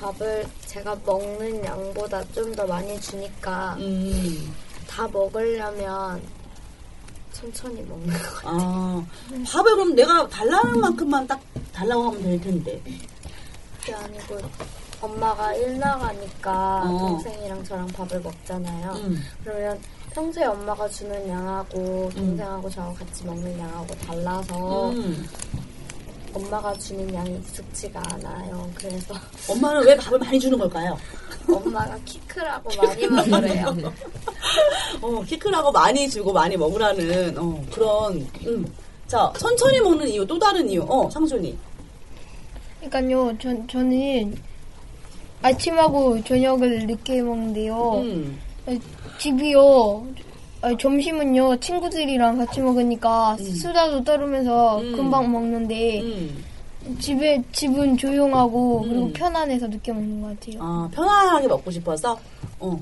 [0.00, 4.54] 밥을 제가 먹는 양보다 좀 더 많이 주니까 음.
[4.88, 6.20] 다 먹으려면
[7.40, 8.58] 천천히 먹는 것 같아요.
[8.60, 9.06] 아,
[9.46, 11.40] 밥을 그럼 내가 달라는 만큼만 딱
[11.72, 12.82] 달라고 하면 될 텐데.
[13.80, 14.38] 그게 아니고
[15.00, 16.98] 엄마가 일 나가니까 어.
[16.98, 18.92] 동생이랑 저랑 밥을 먹잖아요.
[18.92, 19.22] 음.
[19.44, 25.28] 그러면 평소에 엄마가 주는 양하고 동생하고 저하고 같이 먹는 양하고 달라서 음.
[26.34, 28.68] 엄마가 주는 양이 익숙지가 않아요.
[28.74, 29.14] 그래서
[29.48, 30.98] 엄마는 왜 밥을 많이 주는 걸까요?
[31.48, 33.76] 엄마가 키 크라고 많이 먹으래요.
[35.02, 38.66] 어, 키 크라고 많이 주고 많이 먹으라는 어, 그런 음.
[39.06, 40.84] 자, 천천히 먹는 이유 또 다른 이유.
[40.88, 41.56] 어, 상준이.
[42.80, 44.36] 그러니까요 전 저는
[45.42, 48.38] 아침하고 저녁을 늦게 먹는데요 음.
[49.18, 50.06] 집이요
[50.60, 54.92] 아, 점심은요 친구들이랑 같이 먹으니까 수다도 떨으면서 음.
[54.96, 56.44] 금방 먹는데 음.
[57.00, 59.12] 집에 집은 조용하고 그리고 음.
[59.12, 60.58] 편안해서 늦게 먹는 것 같아요.
[60.62, 62.18] 아, 편안하게 먹고 싶어서
[62.58, 62.78] 어.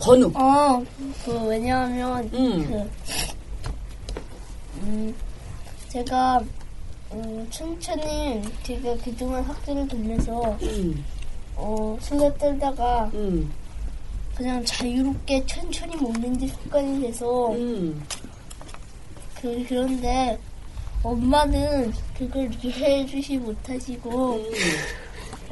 [0.00, 0.32] 건우.
[0.34, 0.82] 어,
[1.24, 2.66] 그 왜냐하면 음.
[2.66, 2.90] 그,
[4.80, 5.14] 음,
[5.88, 6.42] 제가
[7.12, 11.04] 음, 춘천은 제가 그동안 학교를 다녀서 음.
[11.54, 13.52] 어, 수다 떨다가 음.
[14.34, 18.02] 그냥 자유롭게 천천히 먹는 게 습관이 돼서 음.
[19.40, 20.38] 그, 그런데
[21.02, 24.52] 엄마는 그걸 이해해 주시 못하시고 음.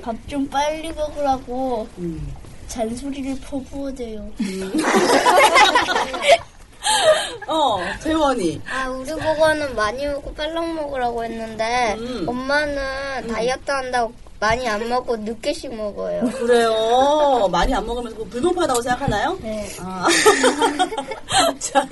[0.03, 2.35] 밥좀 빨리 먹으라고 음.
[2.69, 4.31] 잔소리를 퍼부어대요.
[7.47, 8.61] 어, 재원 할머니.
[8.71, 12.25] 아, 우리 보고는 많이 먹고 빨랑 먹으라고 했는데, 음.
[12.29, 16.23] 엄마는 다이어트 한다고 많이 안 먹고 늦게씩 먹어요.
[16.33, 17.47] 그래요.
[17.53, 19.39] 많이 안 먹으면 그거 불공평하다고 생각하나요?
[19.43, 19.69] 네.
[19.79, 20.07] 아.
[21.61, 21.87] 자,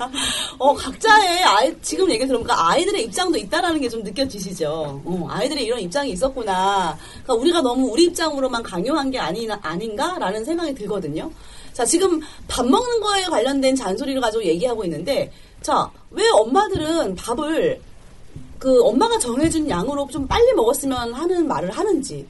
[0.57, 5.01] 어, 각자의 아이, 지금 얘기 들어보니까 아이들의 입장도 있다라는 게 좀 느껴지시죠?
[5.05, 6.97] 어, 아이들의 이런 입장이 있었구나.
[7.23, 11.31] 그러니까 우리가 너무 우리 입장으로만 강요한 게 아니, 아닌가라는 생각이 들거든요.
[11.73, 15.31] 자, 지금 밥 먹는 거에 관련된 잔소리를 가지고 얘기하고 있는데,
[15.61, 17.79] 자, 왜 엄마들은 밥을
[18.59, 22.27] 그 엄마가 정해준 양으로 좀 빨리 먹었으면 하는 말을 하는지.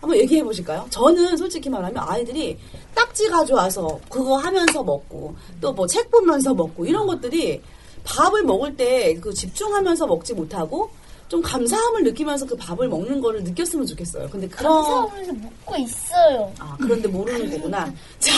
[0.00, 0.86] 한번 얘기해 보실까요?
[0.90, 2.58] 저는 솔직히 말하면 아이들이
[2.94, 7.60] 딱지 가져와서 그거 하면서 먹고 또 뭐 책 보면서 먹고 이런 것들이
[8.04, 10.90] 밥을 먹을 때 그 집중하면서 먹지 못하고
[11.28, 14.28] 좀 감사함을 느끼면서 그 밥을 먹는 거를 느꼈으면 좋겠어요.
[14.30, 16.52] 근데 그런 감사하면서 먹고 있어요.
[16.58, 17.92] 아 그런데 모르는 거구나.
[18.18, 18.32] 자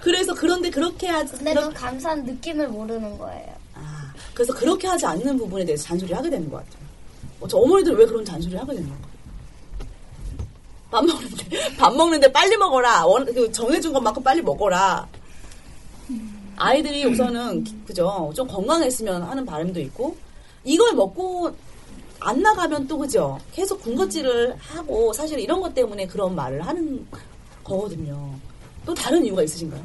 [0.00, 1.32] 그래서 그런데 그렇게 하지.
[1.36, 3.52] 근데 그 감사한 느낌을 모르는 거예요.
[4.32, 6.84] 그래서 그렇게 하지 않는 부분에 대해서 잔소리를 하게 되는 것 같아요.
[7.40, 9.13] 어, 저 어머니들 왜 그런 잔소리를 하게 되는 건가요?
[10.94, 13.04] 밥 먹는데 밥 먹는데 빨리 먹어라.
[13.06, 15.08] 원, 그 정해준 것만큼 빨리 먹어라.
[16.56, 20.16] 아이들이 우선은 그죠 좀 건강했으면 하는 바람도 있고
[20.62, 21.50] 이걸 먹고
[22.20, 27.04] 안 나가면 또 그죠 계속 군것질을 하고 사실 이런 것 때문에 그런 말을 하는
[27.64, 28.30] 거거든요.
[28.86, 29.82] 또 다른 이유가 있으신가요?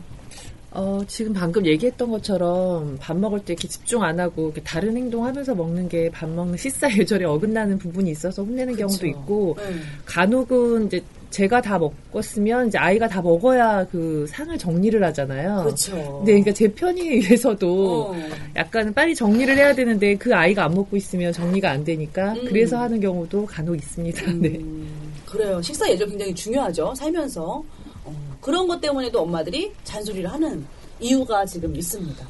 [0.72, 5.56] 어, 지금 방금 얘기했던 것처럼 밥 먹을 때 이렇게 집중 안 하고 이렇게 다른 행동하면서
[5.56, 9.82] 먹는 게 밥 먹는 식사 예절에 어긋나는 부분이 있어서 혼내는 경우도 있고 음.
[10.06, 15.64] 간혹은 이제 제가 다 먹었으면 이제 아이가 다 먹어야 그 상을 정리를 하잖아요.
[15.64, 15.96] 그렇죠.
[16.26, 18.16] 네, 그러니까 제 편의에서도 어.
[18.56, 22.46] 약간 빨리 정리를 해야 되는데 그 아이가 안 먹고 있으면 정리가 안 되니까 음.
[22.48, 24.32] 그래서 하는 경우도 간혹 있습니다.
[24.42, 24.60] 네.
[25.26, 25.62] 그래요.
[25.62, 26.94] 식사 예절 굉장히 중요하죠.
[26.96, 27.64] 살면서.
[28.50, 30.66] 어, 그런 것 때문에도 엄마들이 잔소리를 하는
[31.00, 32.26] 이유가 지금 있습니다.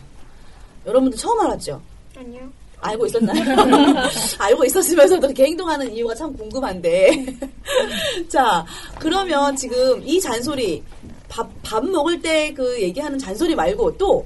[0.85, 1.81] 여러분들 처음 알았죠?
[2.17, 2.41] 아니요.
[2.81, 3.41] 알고 있었나요?
[4.39, 7.25] 알고 있었으면서도 그렇게 행동하는 이유가 참 궁금한데.
[8.29, 8.65] 자,
[8.99, 10.83] 그러면 지금 이 잔소리,
[11.29, 14.25] 밥, 밥 먹을 때 그 얘기하는 잔소리 말고 또,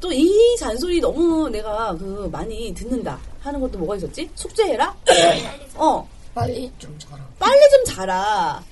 [0.00, 4.28] 또 이 잔소리 너무 내가 그 많이 듣는다 하는 것도 뭐가 있었지?
[4.34, 4.94] 숙제해라?
[5.74, 6.08] 어.
[6.34, 7.26] 빨리 좀 자라.
[7.38, 8.62] 빨리 좀 자라.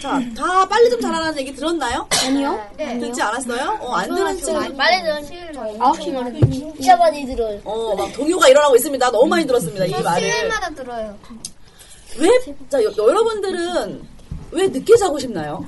[0.00, 2.06] 자, 다 빨리 좀 자라라는 얘기 들었나요?
[2.24, 2.60] 아니요.
[2.76, 2.98] 네.
[2.98, 3.78] 듣지 않았어요?
[3.80, 4.76] 어, 안 들은 척.
[4.76, 5.10] 빨리
[5.78, 7.58] 아홉 시 만에 진짜 많이 들어요.
[7.64, 9.10] 어, 막 동요가 일어나고 있습니다.
[9.10, 9.86] 너무 많이 들었습니다.
[9.86, 10.30] 이 말을.
[10.30, 11.16] 수요일마다 들어요.
[12.18, 12.28] 왜,
[12.68, 14.02] 자, 여, 여러분들은
[14.52, 15.64] 왜 늦게 자고 싶나요?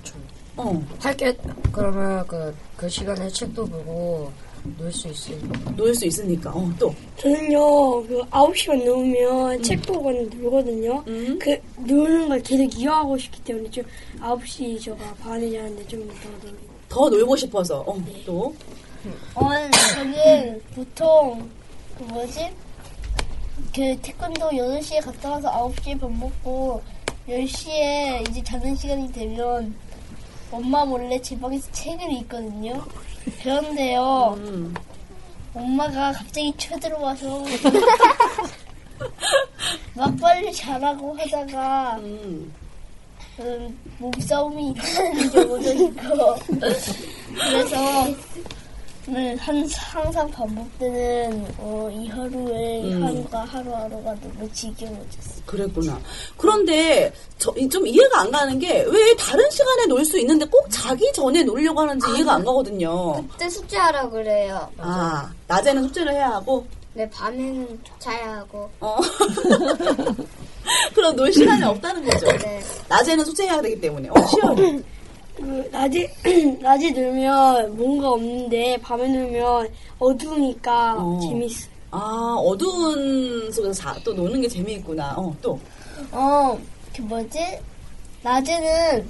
[0.57, 0.87] 어.
[1.01, 1.37] 할게
[1.73, 4.31] 그러면 그, 그 시간에 책도 보고
[4.77, 5.71] 놀 수 있으니까.
[5.77, 6.51] 놀 수 있으니까.
[6.51, 6.95] 어, 또.
[7.17, 11.03] 저는요, 그 9시간 넘으면 책 보고 놀거든요.
[11.39, 13.85] 그, 노는 걸 계속 이어가고 싶기 때문에 좀
[14.21, 16.59] 9시 저가 반에 자는데 좀 더 놀고.
[16.89, 17.81] 더 놀고 싶어서.
[17.81, 17.97] 어,
[18.27, 18.55] 또.
[19.35, 19.49] 어,
[19.95, 21.49] 저는 보통,
[21.97, 22.51] 그 뭐지?
[23.75, 26.83] 그 태권도 8시에 갔다 와서 9시에 밥 먹고
[27.29, 29.75] 10시에 이제 자는 시간이 되면
[30.51, 32.83] 엄마 몰래 제 방에서 책을 읽거든요.
[33.43, 34.39] 그런데요,
[35.55, 37.45] 엄마가 갑자기 쳐들어와서
[39.95, 42.53] 막 빨리 자라고 하다가 음,
[43.99, 46.37] 몸싸움이 일어나는 경우도 있고
[47.35, 48.17] 그래서 네,
[49.15, 53.03] 한, 항상 반복되는 어, 이 하루의 음.
[53.03, 55.43] 하루가 하루하루가 너무 지겨워졌어.
[55.47, 55.99] 그랬구나.
[56.37, 60.67] 그런데, 저, 이- 좀 이해가 안 가는 게, 왜 다른 시간에 놀 수 있는데 꼭
[60.71, 63.25] 자기 전에 놀려고 하는지 이해가 안 가거든요.
[63.33, 64.69] 그때 숙제하라 그래요.
[64.79, 68.69] 아, 낮에는 숙제를 해야 하고, 네, 밤에는 자야 하고.
[68.81, 68.97] 어.
[70.95, 72.27] 그럼 놀 시간이 없다는 거죠.
[72.39, 72.63] 네.
[72.89, 74.09] 낮에는 숙제해야 되기 때문에.
[74.11, 74.81] 어, 시원해.
[75.39, 76.13] 그 낮에
[76.61, 79.69] 낮에 놀면 뭔가 없는데 밤에 놀면
[80.01, 81.21] 어두우니까 어.
[81.23, 81.69] 재밌어.
[81.91, 85.15] 아, 어두운 속에서 자, 또 노는 게 재미있구나.
[85.17, 85.59] 어, 또.
[86.11, 86.59] 어,
[86.95, 87.39] 그 뭐지?
[88.23, 89.09] 낮에는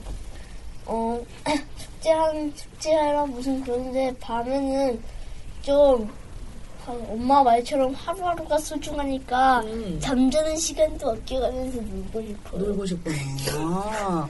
[0.87, 1.21] 어
[1.79, 5.03] 숙제한 숙제하라 무슨 그런데 밤에는
[5.63, 6.13] 좀 아,
[6.93, 9.63] 엄마 말처럼 하루하루가 소중하니까
[10.01, 12.57] 잠자는 시간도 아껴가면서 놀고 싶어.
[12.59, 13.17] 놀고 싶구나.
[13.55, 14.29] 아.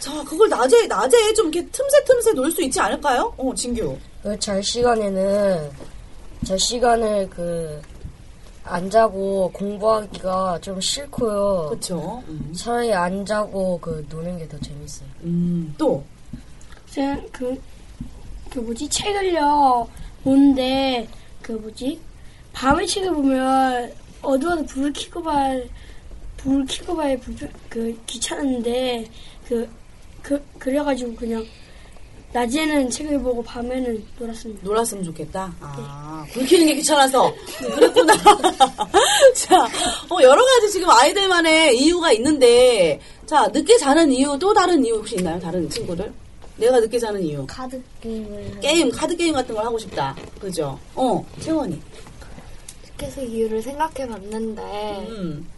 [0.00, 3.32] 자, 그걸 낮에, 낮에 좀 이렇게 틈새 틈새 놀 수 있지 않을까요?
[3.36, 3.96] 어, 진규.
[4.22, 5.70] 그 잘 시간에는
[6.44, 7.80] 잘 시간을 그
[8.66, 11.68] 안 자고 공부하기가 좀 싫고요.
[11.72, 12.22] 그쵸.
[12.56, 15.06] 차라리 안 자고 그 노는 게 더 재밌어요.
[15.24, 16.02] 음, 또.
[16.94, 17.60] 그, 그,
[18.48, 19.86] 그 뭐지, 책을요,
[20.22, 21.06] 보는데,
[21.44, 22.00] 그 뭐지,
[22.54, 23.92] 밤에 책을 보면,
[24.22, 25.60] 어두워서 불을 켜고 봐야,
[26.38, 27.36] 불을 켜고 봐야 불,
[27.68, 29.06] 그, 귀찮은데,
[29.46, 29.68] 그,
[30.22, 31.44] 그, 그래가지고 그냥,
[32.32, 34.62] 낮에는 책을 보고 밤에는 놀았습니다.
[34.64, 35.54] 놀았으면 좋겠다.
[35.60, 37.32] 아, 불 켜는 게 귀찮아서.
[37.74, 38.14] 그랬구나.
[39.36, 39.62] 자,
[40.10, 45.16] 어, 여러 가지 지금 아이들만의 이유가 있는데, 자, 늦게 자는 이유, 또 다른 이유 혹시
[45.16, 45.38] 있나요?
[45.38, 46.12] 다른 친구들?
[46.56, 47.44] 내가 늦게 자는 이유.
[47.46, 50.14] 카드 게임을 게임, 카드 게임 같은 걸 하고 싶다.
[50.40, 50.78] 그죠?
[50.94, 51.80] 어, 채원이.
[52.96, 55.48] 계속 이유를 생각해 봤는데 음.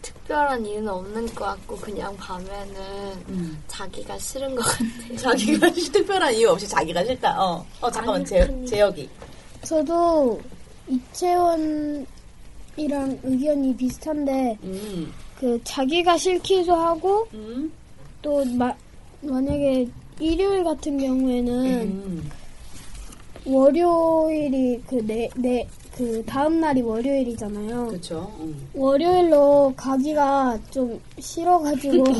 [0.00, 5.16] 특별한 이유는 없는 것 같고 그냥 밤에는 자기가 싫은 것 같아요.
[5.18, 7.42] 자기가 특별한 이유 없이 자기가 싫다.
[7.42, 9.08] 어, 어 잠깐만, 재, 재혁이.
[9.62, 10.40] 저도
[10.88, 12.06] 이채원이랑
[13.22, 15.12] 의견이 비슷한데 음.
[15.38, 17.28] 그 자기가 싫기도 하고
[18.22, 18.74] 또 마,
[19.20, 19.86] 만약에
[20.20, 21.52] 일요일 같은 경우에는
[21.82, 22.30] 음.
[23.46, 25.66] 월요일이 그내내
[25.96, 27.88] 그 다음 날이 월요일이잖아요.
[27.88, 28.30] 그렇죠.
[28.74, 32.04] 월요일로 가기가 좀 싫어가지고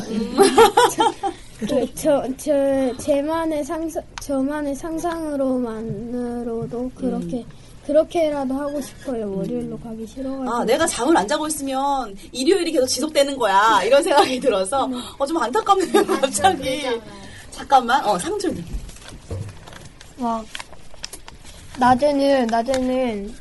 [1.67, 7.45] 저, 저, 저 제만의 상상 저만의 상상으로만으로도 그렇게
[7.85, 9.35] 그렇게라도 하고 싶어요.
[9.35, 10.51] 월요일로 가기 싫어가지고.
[10.51, 13.81] 아, 내가 잠을 안 자고 있으면 일요일이 계속 지속되는 거야.
[13.83, 14.87] 이런 생각이 들어서,
[15.17, 16.83] 어, 좀 안타깝네요, 갑자기.
[17.51, 18.63] 잠깐만, 어, 상준.
[20.17, 20.45] 막
[21.79, 23.33] 낮에는 낮에는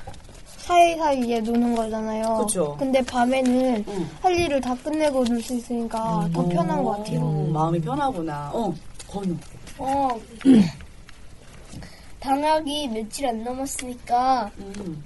[0.59, 2.39] 사이사이에 노는 거잖아요.
[2.47, 2.77] 그쵸.
[2.79, 3.85] 근데 밤에는
[4.23, 7.21] 할 일을 다 끝내고 놀 수 있으니까 더 편한 것 같아요.
[7.21, 8.51] 음, 마음이 편하구나.
[8.55, 8.73] 어,
[9.09, 9.35] 건우.
[9.79, 10.09] 어,
[12.21, 15.03] 방학이 며칠 안 남았으니까 음.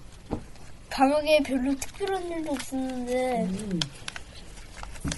[0.91, 3.49] 방학에 별로 특별한 일도 없었는데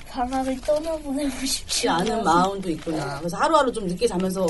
[0.08, 3.18] 방학을 떠나보내고 싶지 않은 마음도 있구나.
[3.18, 4.46] 그래서 하루하루 좀 늦게 자면서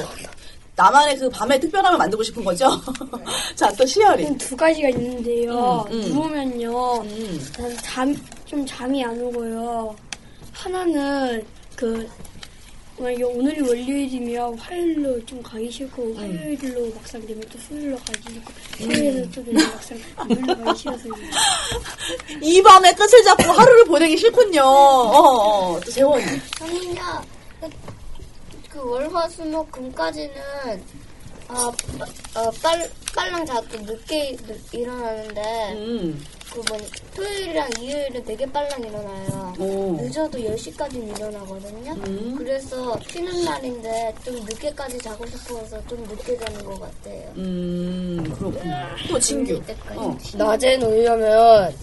[0.76, 2.70] 나만의 그 밤의 특별함을 만들고 싶은 거죠?
[3.56, 4.36] 자, 또 시열이.
[4.36, 5.86] 두 가지가 있는데요.
[5.90, 6.08] 음, 음.
[6.08, 7.04] 누우면요,
[7.58, 9.96] 난 잠, 좀 잠이 안 오고요.
[10.52, 12.08] 하나는 그
[12.98, 19.30] 만약에 오늘이 월요일이면 화요일로 좀 가기 싫고 화요일로 막상 되면 또 수요일로 가기 싫고 수요일로
[19.30, 21.08] 또 되면 막상 금요일로 가기 싫어서
[22.40, 24.62] 이 밤의 끝을 잡고 하루를 보내기 싫군요.
[24.62, 26.24] 어, 어, 또 재원이.
[26.60, 27.22] 아니냐,
[28.70, 30.34] 그 월화수목 금까지는
[31.48, 31.70] 아,
[32.34, 36.24] 빠- 어, 빨, 빨랑 자도 늦게 늦- 일어나는데 음.
[36.52, 39.54] 그 뭐니 토요일이랑 일요일은 되게 빨랑 일어나요.
[39.58, 39.96] 오.
[40.00, 41.92] 늦어도 10시까지는 일어나거든요.
[42.06, 42.34] 음.
[42.38, 47.32] 그래서 쉬는 날인데 좀 늦게까지 자고 싶어서 좀 늦게 자는 것 같아요.
[47.36, 48.88] 음, 그렇구나.
[49.08, 49.60] 또 진규.
[49.96, 50.16] 어.
[50.36, 51.74] 낮에 놀려면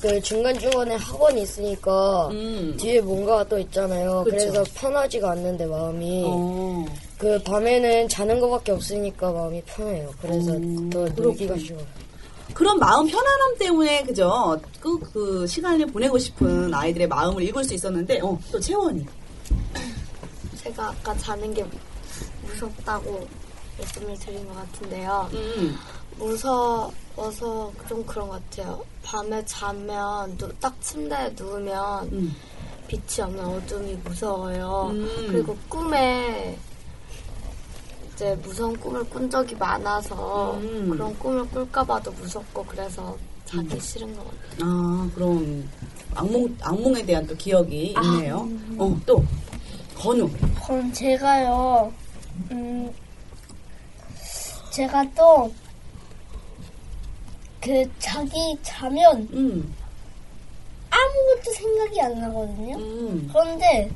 [0.00, 2.28] 그 중간중간에 학원이 있으니까
[2.78, 4.20] 뒤에 뭔가가 또 있잖아요.
[4.20, 4.24] 음.
[4.24, 4.36] 그쵸.
[4.36, 6.84] 그래서 편하지가 않는데 마음이 어.
[7.18, 10.10] 그 밤에는 자는 것밖에 없으니까 마음이 편해요.
[10.20, 12.01] 그래서 음, 더 놀기가 싫어요.
[12.54, 14.60] 그런 마음 편안함 때문에, 그죠?
[14.80, 19.06] 그, 그 시간을 보내고 싶은 아이들의 마음을 읽을 수 있었는데, 어, 또 채원이.
[20.56, 21.64] 제가 아까 자는 게
[22.46, 23.26] 무섭다고
[23.78, 25.28] 말씀을 드린 것 같은데요.
[25.32, 25.76] 음.
[26.18, 28.84] 무서워서 좀 그런 것 같아요.
[29.02, 32.34] 밤에 자면 누- 딱 침대에 누우면
[32.86, 34.88] 빛이 없는 어둠이 무서워요.
[34.92, 35.26] 음.
[35.30, 36.56] 그리고 꿈에
[38.22, 40.90] 이제 무서운 꿈을 꾼 적이 많아서 음.
[40.90, 44.58] 그런 꿈을 꿀까봐도 무섭고 그래서 자기 싫은 것 같아요.
[44.60, 45.68] 아, 그런
[46.14, 48.00] 악몽, 악몽에 대한 또 기억이 아.
[48.00, 48.48] 있네요.
[48.78, 49.24] 어, 또,
[49.96, 50.30] 건우.
[50.64, 51.92] 그럼 제가요,
[52.52, 52.94] 음,
[54.70, 55.52] 제가 또,
[57.60, 59.74] 그, 자기 자면, 음.
[60.90, 62.76] 아무것도 생각이 안 나거든요?
[62.76, 63.28] 음.
[63.32, 63.90] 그런데,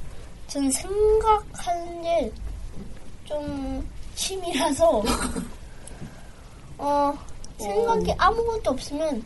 [0.49, 2.33] 전 생각하는 게,
[3.25, 3.87] 좀,
[4.17, 5.03] 취미라서,
[6.79, 7.17] 어,
[7.59, 9.23] 생각이 아무것도 없으면,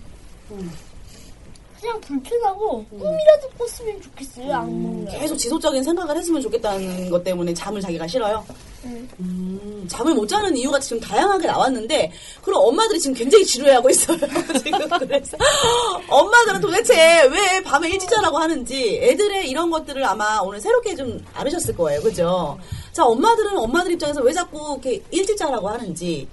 [1.80, 5.10] 그냥 불편하고, 꿈이라도 꿨으면 좋겠어요, 악몽을.
[5.18, 8.44] 계속 지속적인 생각을 했으면 좋겠다는 것 때문에 잠을 자기가 싫어요.
[8.84, 9.08] 응.
[9.20, 12.12] 음, 잠을 못 자는 이유가 지금 다양하게 나왔는데,
[12.42, 14.18] 그럼 엄마들이 지금 굉장히 지루해하고 있어요.
[14.62, 15.36] 지금 그래서
[16.08, 21.76] 엄마들은 도대체 왜 밤에 일찍 자라고 하는지 애들의 이런 것들을 아마 오늘 새롭게 좀 알으셨을
[21.76, 22.58] 거예요, 그죠?
[23.00, 26.28] 자, 엄마들은 엄마들 입장에서 왜 자꾸 이렇게 일찍 자라고 하는지,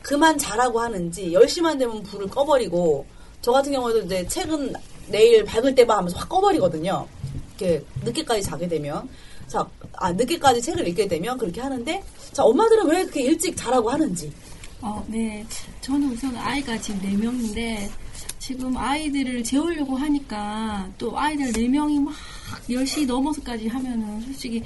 [0.00, 3.04] 그만 자라고 하는지, 10시만 되면 불을 꺼버리고,
[3.42, 4.74] 저 같은 경우에도 이제 책은
[5.08, 7.08] 내일 밝을 때만 하면서 확 꺼버리거든요.
[7.58, 9.08] 이렇게 늦게까지 자게 되면.
[9.48, 14.32] 자, 아, 늦게까지 책을 읽게 되면 그렇게 하는데, 자, 엄마들은 왜 그렇게 일찍 자라고 하는지.
[14.82, 15.44] 어, 네.
[15.80, 17.90] 저는 우선 아이가 지금 4명인데,
[18.38, 22.14] 지금 아이들을 재우려고 하니까, 또 아이들 4명이 막
[22.68, 24.62] 10시 넘어서까지 하면은 솔직히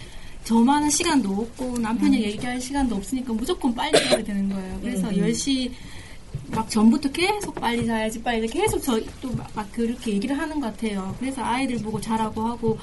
[0.52, 4.78] 저만한 시간도 없고, 남편이 얘기할 시간도 없으니까 무조건 빨리 자게 되는 거예요.
[4.80, 5.14] 그래서 음.
[5.16, 5.70] 10시
[6.52, 11.14] 막 전부터 계속 빨리 자야지, 빨리 계속 저 또 막 그렇게 얘기를 하는 것 같아요.
[11.20, 12.78] 그래서 아이들 보고 자라고 하고,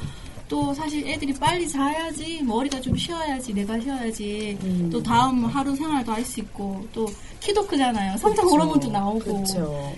[0.47, 4.55] 또 사실 애들이 빨리 자야지 머리가 좀 쉬어야지 내가 쉬어야지
[4.91, 7.07] 또 다음 하루 생활도 할 수 있고 또
[7.39, 8.45] 키도 크잖아요 성장.
[8.47, 9.43] 호르몬도 나오고.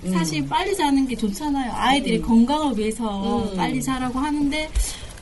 [0.06, 0.14] 음.
[0.14, 2.24] 사실 빨리 자는 게 좋잖아요 아이들의 음.
[2.24, 3.58] 건강을 위해서 음.
[3.58, 4.70] 빨리 자라고 하는데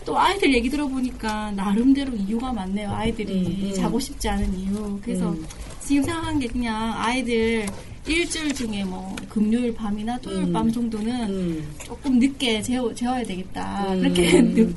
[0.06, 3.34] 또 아이들 얘기 들어보니까 나름대로 이유가 많네요 아이들이
[3.64, 3.74] 음, 음.
[3.74, 5.46] 자고 싶지 않은 이유 그래서 음.
[5.82, 7.66] 지금 생각한 게 그냥 아이들
[8.08, 10.54] 일주일 중에 뭐 금요일 밤이나 토요일 음.
[10.54, 13.94] 밤 정도는 조금 늦게 재워, 재워야 되겠다.
[13.94, 14.02] 음.
[14.02, 14.76] 그렇게 늦-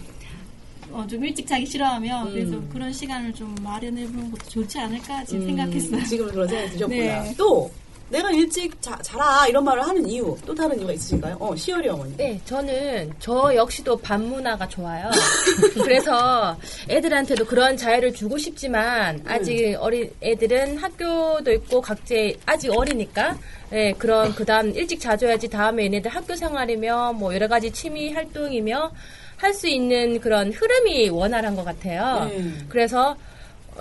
[0.91, 2.33] 어, 좀 일찍 자기 싫어하면 음.
[2.33, 6.05] 그래서 그런 시간을 좀 마련해 보는 것도 좋지 않을까 지금 음, 생각했어요.
[6.05, 7.23] 지금 그런 생각이 드셨구나.
[7.23, 7.35] 네.
[7.37, 7.71] 또
[8.11, 11.37] 내가 일찍 자, 자라 이런 말을 하는 이유 또 다른 이유가 있으신가요?
[11.39, 12.17] 어 시열이 어머니.
[12.17, 15.11] 네, 저는 저 역시도 반 문화가 좋아요.
[15.75, 16.57] 그래서
[16.89, 23.37] 애들한테도 그런 자유를 주고 싶지만 아직 어린 애들은 학교도 있고 각제 아직 어리니까
[23.73, 28.91] 예, 그런 그다음 일찍 자줘야지 다음에 얘네들 학교 생활이며 뭐 여러 가지 취미 활동이며
[29.37, 32.25] 할 수 있는 그런 흐름이 원활한 것 같아요.
[32.29, 32.51] 네.
[32.69, 33.17] 그래서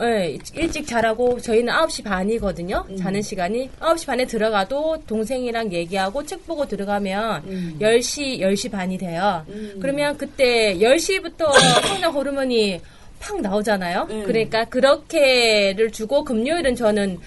[0.01, 2.85] 예, 일찍 자라고 저희는 9시 반이거든요.
[2.97, 9.43] 자는 시간이 9시 반에 들어가도 동생이랑 얘기하고 책 보고 들어가면 10시 10시 반이 돼요.
[9.81, 11.51] 그러면 그때 10시부터
[11.87, 12.79] 성장 호르몬이
[13.19, 14.07] 팍 나오잖아요.
[14.25, 17.17] 그러니까 그렇게를 주고 금요일은 저는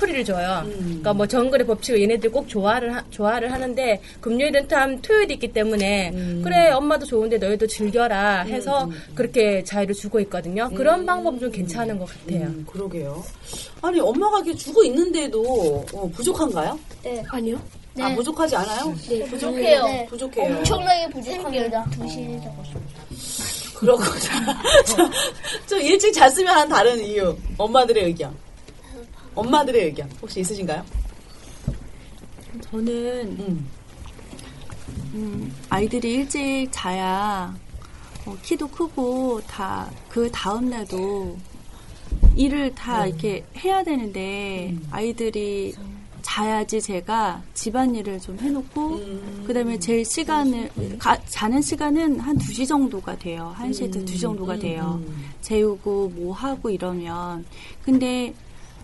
[0.00, 0.64] 프리를 줘요.
[0.66, 6.10] 그러니까 뭐 정글의 법칙을 얘네들 꼭 좋아를 하, 좋아를 하는데 금요일은 참 토요일이 있기 때문에
[6.42, 10.68] 그래 엄마도 좋은데 너희도 즐겨라 해서 그렇게 자유를 주고 있거든요.
[10.70, 12.46] 그런 방법은 좀 괜찮은 것 같아요.
[12.46, 13.22] 음, 그러게요.
[13.82, 16.78] 아니 엄마가 이렇게 주고 있는데도 어, 부족한가요?
[17.04, 17.22] 네.
[17.28, 17.60] 아니요.
[18.00, 18.94] 아 부족하지 않아요?
[19.08, 19.84] 네, 부족해요.
[19.84, 20.06] 네.
[20.06, 20.56] 부족해요.
[20.56, 21.84] 엄청나게 부족합니다.
[21.90, 22.62] 2시에 자고.
[23.76, 24.62] 그렇구나.
[24.84, 25.10] 자,
[25.66, 27.36] 좀 일찍 잤으면 하는 다른 이유.
[27.58, 28.34] 엄마들의 의견.
[29.34, 30.84] 엄마들의 의견 혹시 있으신가요?
[32.70, 33.64] 저는
[35.14, 37.54] 음, 아이들이 일찍 자야
[38.26, 41.36] 어, 키도 크고 다 그 다음 날도
[42.34, 45.72] 일을 다 이렇게 해야 되는데 아이들이
[46.22, 49.00] 자야지 제가 집안일을 좀 해놓고
[49.46, 53.54] 그다음에 제 시간을 가- 자는 시간은 한 2시 정도가 돼요.
[53.58, 55.00] 1시에서 2시 정도가 돼요.
[55.42, 57.44] 재우고 뭐 하고 이러면.
[57.84, 58.34] 근데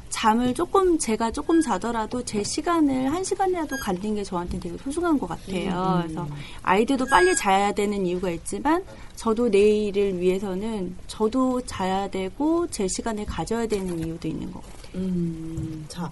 [0.08, 5.28] 잠을 조금 제가 조금 자더라도 제 시간을 한 시간이라도 갖는 게 저한테 되게 소중한 것
[5.28, 6.02] 같아요.
[6.02, 6.02] 음.
[6.06, 6.28] 그래서
[6.62, 8.84] 아이들도 빨리 자야 되는 이유가 있지만
[9.16, 14.76] 저도 내일을 위해서는 저도 자야 되고 제 시간을 가져야 되는 이유도 있는 것 같아요.
[14.94, 16.10] 음, 자,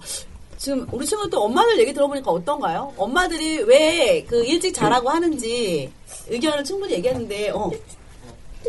[0.57, 2.93] 지금 우리 친구 또 엄마들 얘기 들어보니까 어떤가요?
[2.97, 5.91] 엄마들이 왜 그 일찍 자라고 하는지
[6.29, 7.69] 의견을 충분히 얘기했는데, 어.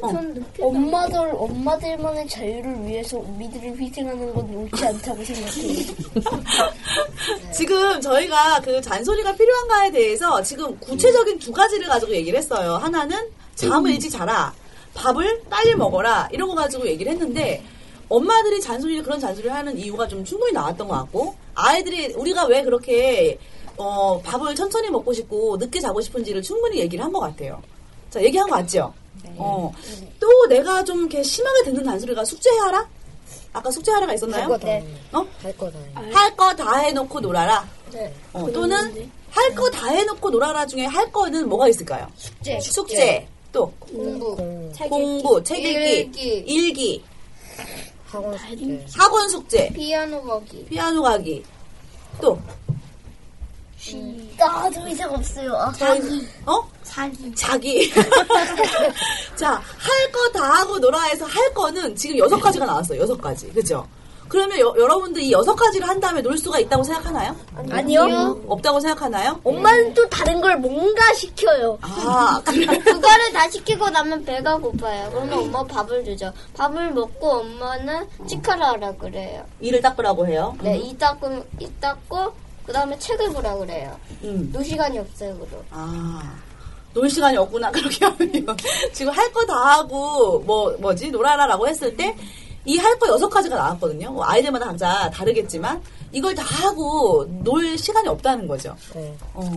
[0.03, 0.67] 어.
[0.69, 5.77] 엄마들, 엄마들만의 자유를 위해서 우리들을 희생하는 건 옳지 않다고 생각해요.
[7.53, 12.75] 지금 저희가 그 잔소리가 필요한가에 대해서 지금 구체적인 두 가지를 가지고 얘기를 했어요.
[12.75, 14.53] 하나는 잠을 일찍 자라,
[14.95, 17.63] 밥을 빨리 먹어라 이런 거 가지고 얘기를 했는데
[18.09, 23.39] 엄마들이 잔소리를 그런 잔소리를 하는 이유가 좀 충분히 나왔던 것 같고 아이들이 우리가 왜 그렇게
[23.77, 27.61] 어, 밥을 천천히 먹고 싶고 늦게 자고 싶은지를 충분히 얘기를 한 것 같아요.
[28.11, 28.95] 자 얘기한 거 맞죠?
[29.37, 29.73] 어.
[30.21, 32.89] 또 내가 좀 이렇게 심하게 듣는 잔소리가 숙제하라?
[33.53, 34.43] 아까 숙제하라가 있었나요?
[34.43, 34.69] 할 거 다.
[35.13, 35.27] 어?
[35.43, 35.79] 할 거 다.
[36.13, 37.67] 할 거 다 해놓고 놀아라.
[37.93, 38.13] 네.
[38.33, 42.07] 어, 또는 할 거 다 해놓고 놀아라 중에 할 거는 뭐가 있을까요?
[42.17, 42.61] 숙제.
[42.61, 43.29] 숙제.
[43.53, 44.37] 또 공부.
[44.89, 47.03] 공부, 책 읽기, 일기,
[48.07, 48.85] 학원 숙제.
[48.95, 50.65] 학원 숙제, 피아노 가기.
[50.67, 51.43] 피아노 가기.
[52.21, 52.39] 또
[54.39, 55.55] 나도 이상 없어요.
[55.57, 56.27] 아, 자기.
[56.47, 56.63] 어?
[56.83, 57.35] 자기.
[57.35, 57.93] 자기.
[59.37, 63.01] 자, 할 거 다 하고 놀아 해서 할 거는 지금 여섯 가지가 나왔어요.
[63.01, 63.49] 여섯 가지.
[63.53, 63.87] 그죠?
[64.29, 67.37] 그러면 여, 여러분들 이 여섯 가지를 한 다음에 놀 수가 있다고 생각하나요?
[67.71, 68.43] 아니요.
[68.49, 69.41] 없다고 생각하나요?
[69.45, 71.79] 엄마는 또 다른 걸 뭔가 시켜요.
[71.81, 72.67] 아, 그래.
[72.79, 75.09] 그거를 다 시키고 나면 배가 고파요.
[75.13, 76.33] 그러면 엄마 밥을 주죠.
[76.57, 79.45] 밥을 먹고 엄마는 치카라 하라 그래요.
[79.61, 80.57] 이를 닦으라고 해요.
[80.61, 82.33] 네, 이 닦고, 이 닦고,
[82.67, 83.97] 그 다음에 책을 보라 그래요.
[84.25, 84.51] 음.
[84.53, 85.65] 놀 시간이 없어요, 그럼.
[85.71, 86.35] 아,
[86.93, 87.71] 놀 시간이 없구나.
[87.73, 88.57] 그렇게 하면
[88.93, 92.17] 지금 할 거 다 하고 뭐 뭐지 놀아라라고 했을 때
[92.69, 94.11] 이 할 거 여섯 가지가 나왔거든요.
[94.11, 98.75] 뭐 아이들마다 각자 다르겠지만 이걸 다 하고 놀 시간이 없다는 거죠.
[99.35, 99.53] 어.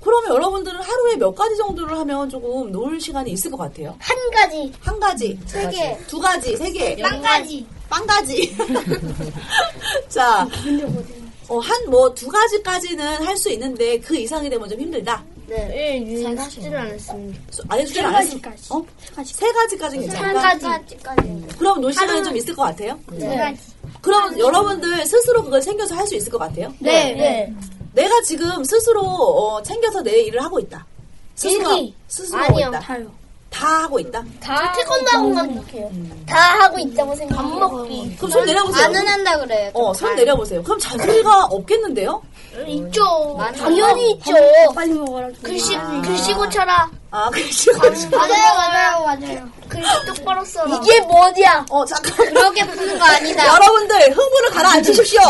[0.00, 3.96] 그러면 여러분들은 하루에 몇 가지 정도를 하면 조금 놀 시간이 있을 것 같아요?
[3.98, 4.72] 한 가지.
[4.80, 5.36] 한 가지.
[5.46, 5.98] 세 개.
[6.06, 6.96] 두 가지, 세 개.
[7.02, 7.66] 빵 가지.
[7.90, 8.56] 빵 가지.
[10.08, 10.46] 자,
[11.48, 15.24] 어, 한 뭐 두 가지까지는 할 수 있는데 그 이상이 되면 좀 힘들다.
[15.46, 16.04] 네.
[16.22, 17.40] 제가 숙제를 안 했습니다.
[17.68, 18.76] 아예 숙제를 안 했어.
[18.76, 18.84] 어?
[19.24, 20.40] 세 가지까지는 괜찮을까?
[20.42, 21.46] 한 가지까지.
[21.58, 22.98] 그럼 놀 시간이 좀 있을 것 같아요?
[23.12, 23.36] 네.
[23.36, 23.60] 가지.
[24.02, 26.72] 그럼 여러분들 스스로 그걸 챙겨서 할 수 있을 것 같아요?
[26.80, 27.14] 네.
[27.14, 27.54] 네.
[27.94, 30.84] 내가 지금 스스로 어, 챙겨서 내 일을 하고 있다.
[31.34, 31.94] 스스로 일기.
[32.08, 32.80] 스스로 하고 아니요, 있다.
[32.80, 33.10] 다요.
[33.50, 34.22] 다 하고 있다.
[34.40, 35.90] 다 태권도 하고 생각해요.
[36.26, 37.58] 다 하고 있다고 생각해요.
[37.58, 38.16] 밥 먹기.
[38.16, 38.86] 그럼 손 내려보세요.
[38.86, 39.70] 안 한다 그래요.
[39.74, 40.62] 어, 손 내려보세요.
[40.62, 42.22] 그럼 잔소리가 없겠는데요?
[42.66, 43.38] 있죠.
[43.56, 44.32] 당연히 있죠.
[44.74, 45.28] 빨리 먹어라.
[45.42, 46.90] 글씨, 글씨 고쳐라.
[47.10, 48.18] 아, 글씨 고쳐라.
[48.18, 49.48] 맞아요, 맞아요, 맞아요.
[49.68, 50.78] 글씨 똑바로 써라.
[50.82, 51.64] 이게 뭐냐?
[51.70, 52.12] 어, 잠깐.
[52.26, 53.46] 그렇게 푸는 거 아니다.
[53.46, 55.20] 여러분들, 흥분을 가라앉히십시오.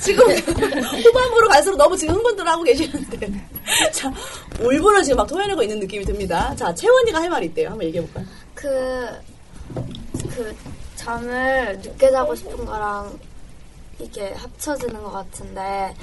[0.00, 3.32] 지금 후반부로 갈수록 너무 지금 흥분들 하고 계시는데.
[3.92, 4.12] 자,
[4.60, 6.54] 울분을 지금 막 토해내고 있는 느낌이 듭니다.
[6.56, 7.70] 자, 채원이가 할 말이 있대요.
[7.70, 8.24] 한번 얘기해볼까요?
[8.54, 9.08] 그,
[10.34, 10.56] 그,
[10.94, 13.18] 잠을 늦게 자고 싶은 거랑
[13.98, 15.94] 이게 합쳐지는 것 같은데,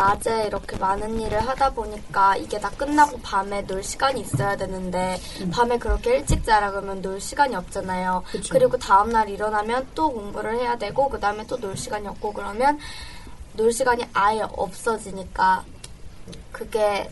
[0.00, 5.18] 낮에 이렇게 많은 일을 하다 보니까 이게 다 끝나고 밤에 놀 시간이 있어야 되는데,
[5.50, 8.22] 밤에 그렇게 일찍 자라 그러면 놀 시간이 없잖아요.
[8.50, 12.78] 그리고 다음날 일어나면 또 공부를 해야 되고, 그 다음에 또 놀 시간이 없고, 그러면
[13.54, 15.64] 놀 시간이 아예 없어지니까,
[16.52, 17.10] 그게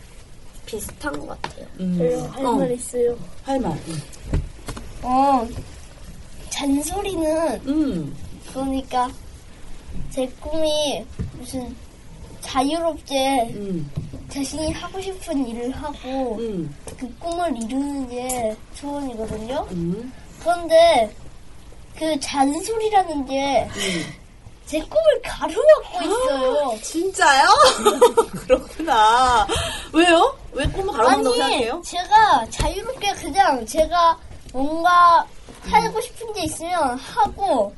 [0.66, 1.66] 비슷한 것 같아요.
[2.32, 3.16] 할말 있어요.
[3.44, 3.72] 할 말.
[5.02, 5.48] 어,
[6.50, 8.14] 잔소리는, 음.
[8.52, 9.10] 그러니까,
[10.10, 11.04] 제 꿈이
[11.38, 11.74] 무슨
[12.44, 13.90] 자유롭게 음.
[14.28, 16.74] 자신이 하고 싶은 일을 하고, 음.
[16.98, 19.66] 그 꿈을 이루는 게 소원이거든요.
[19.72, 20.12] 음.
[20.40, 21.14] 그런데,
[21.96, 23.68] 그 잔소리라는 게,
[24.66, 26.80] 제 꿈을 가로막고 있어요.
[26.82, 27.48] 진짜요?
[28.30, 29.46] 그렇구나.
[29.92, 30.36] 왜요?
[30.52, 31.82] 왜 꿈을 가로막는다고 생각해요?
[31.84, 34.18] 제가 자유롭게 그냥 제가
[34.52, 35.26] 뭔가
[35.70, 37.74] 하고 싶은 게 있으면 하고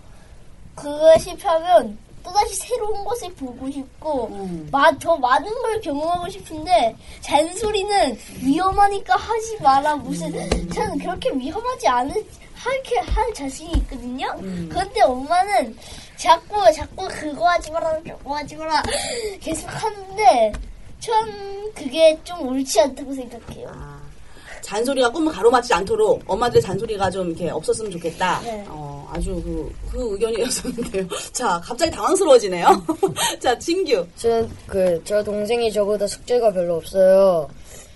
[0.74, 4.68] 그거에 실패하면 또다시 새로운 것을 보고 싶고 음.
[4.72, 10.70] 마, 더 많은 걸 경험하고 싶은데 잔소리는 위험하니까 하지 마라 무슨 음.
[10.70, 14.26] 저는 그렇게 위험하지 않은 할게 할 자신이 있거든요.
[14.40, 14.68] 음.
[14.68, 15.76] 그런데 엄마는
[16.16, 18.82] 자꾸 자꾸 그거 하지 마라 저거 하지 마라
[19.40, 20.52] 계속 하는데
[20.98, 23.95] 전 그게 좀 옳지 않다고 생각해요.
[24.62, 28.40] 잔소리가 꿈을 가로막지 않도록 엄마들의 잔소리가 좀 이렇게 없었으면 좋겠다.
[28.42, 28.64] 네.
[28.68, 31.06] 어, 아주 그, 그 의견이었었는데요.
[31.32, 32.66] 자, 갑자기 당황스러워지네요.
[33.40, 34.06] 자, 진규.
[34.16, 37.48] 저는 그, 저 동생이 저보다 숙제가 별로 없어요.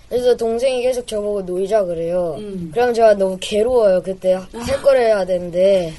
[0.09, 2.37] 그래서 동생이 계속 저보고 놀자 그래요.
[2.73, 4.01] 그럼 제가 너무 괴로워요.
[4.01, 5.93] 그때 할 거를 해야 되는데.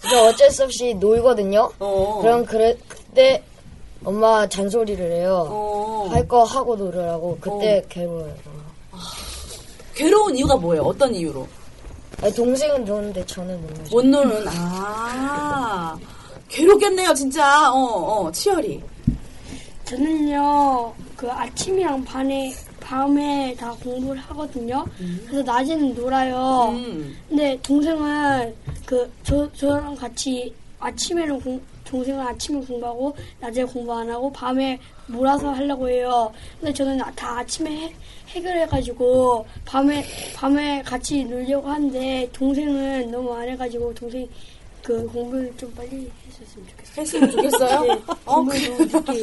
[0.00, 1.70] 그래서 어쩔 수 없이 놀거든요.
[1.78, 3.42] 그럼 그래, 그때
[4.04, 6.08] 엄마 잔소리를 해요.
[6.10, 7.38] 할거 하고 놀으라고.
[7.40, 8.34] 그때 괴로워요.
[9.96, 10.82] 괴로운 이유가 뭐예요?
[10.82, 11.48] 어떤 이유로?
[12.22, 13.96] 아니, 동생은 노는데 저는 못 놀죠.
[13.96, 15.98] 못 노는, 아.
[16.48, 17.72] 괴롭겠네요, 진짜.
[17.72, 18.82] 어, 어, 치열이.
[19.84, 24.84] 저는요, 그 아침이랑 밤에, 밤에 다 공부를 하거든요.
[25.26, 26.74] 그래서 낮에는 놀아요.
[27.28, 34.30] 근데 동생은 그, 저, 저랑 같이 아침에는 공, 동생은 아침에 공부하고 낮에 공부 안 하고
[34.32, 36.32] 밤에 몰아서 하려고 해요.
[36.60, 37.94] 근데 저는 다 아침에 해,
[38.28, 40.04] 해결해가지고 밤에,
[40.34, 44.28] 밤에 같이 놀려고 하는데 동생은 너무 안 해가지고 동생
[44.82, 46.96] 그 공부를 좀 빨리 했었으면 좋겠어요.
[46.98, 47.80] 했으면 좋겠어요?
[47.82, 49.22] 네, 어, 공부를 너무 늦게.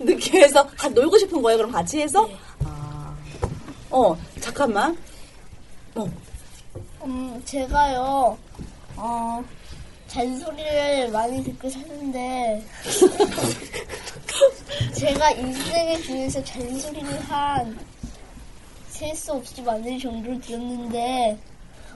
[0.00, 2.28] 늦게 해서 같이 놀고 싶은 거예요, 그럼 같이 해서?
[2.64, 3.14] 아.
[3.90, 4.96] 어, 잠깐만.
[7.04, 8.38] 음, 제가요,
[8.96, 9.44] 어,
[10.16, 12.62] 잔소리를 많이 듣고 사는데,
[14.94, 17.78] 제가 인생에 중에서 잔소리를 한,
[18.90, 21.38] 셀 수 없이 많을 정도로 들었는데,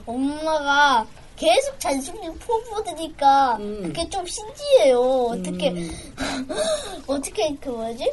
[0.07, 1.07] 엄마가
[1.37, 4.99] 계속 잔소리를 퍼부으니까, 그게 좀 신기해요.
[5.33, 5.75] 어떻게,
[7.07, 8.11] 어떻게, 그 뭐지?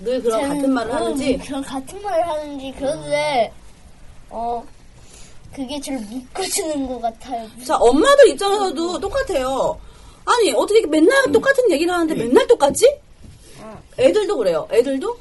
[0.00, 1.38] 늘 그런 같은 말을 음, 하는지?
[1.38, 3.50] 그런 같은 말을 하는지, 그런데,
[4.28, 4.62] 어,
[5.54, 7.48] 그게 저를 묶어주는 것 같아요.
[7.64, 9.78] 자, 엄마들 입장에서도 똑같아요.
[10.24, 12.86] 아니, 어떻게 맨날 똑같은 얘기를 하는데 맨날 똑같지?
[13.98, 14.68] 애들도 그래요.
[14.70, 15.16] 애들도?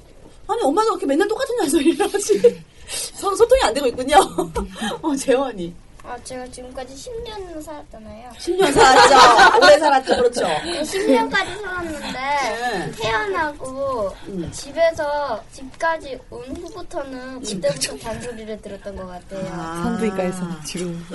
[0.48, 2.64] 아니, 엄마가 그렇게 맨날 똑같은 잔소리를 하지.
[3.16, 4.18] 서, 소통이 안 되고 있군요.
[5.02, 5.74] 어, 재원이.
[6.08, 8.30] 아, 제가 지금까지 10년 살았잖아요.
[8.40, 9.58] 10년 살았죠.
[9.62, 10.16] 오래 살았죠.
[10.16, 10.42] 그렇죠.
[10.42, 14.16] 10년까지 살았는데 태어나고
[14.54, 19.46] 집에서 집까지 온 후부터는 그때부터 잔소리를 들었던 것 같아요.
[19.48, 21.06] 산부인과에서 지금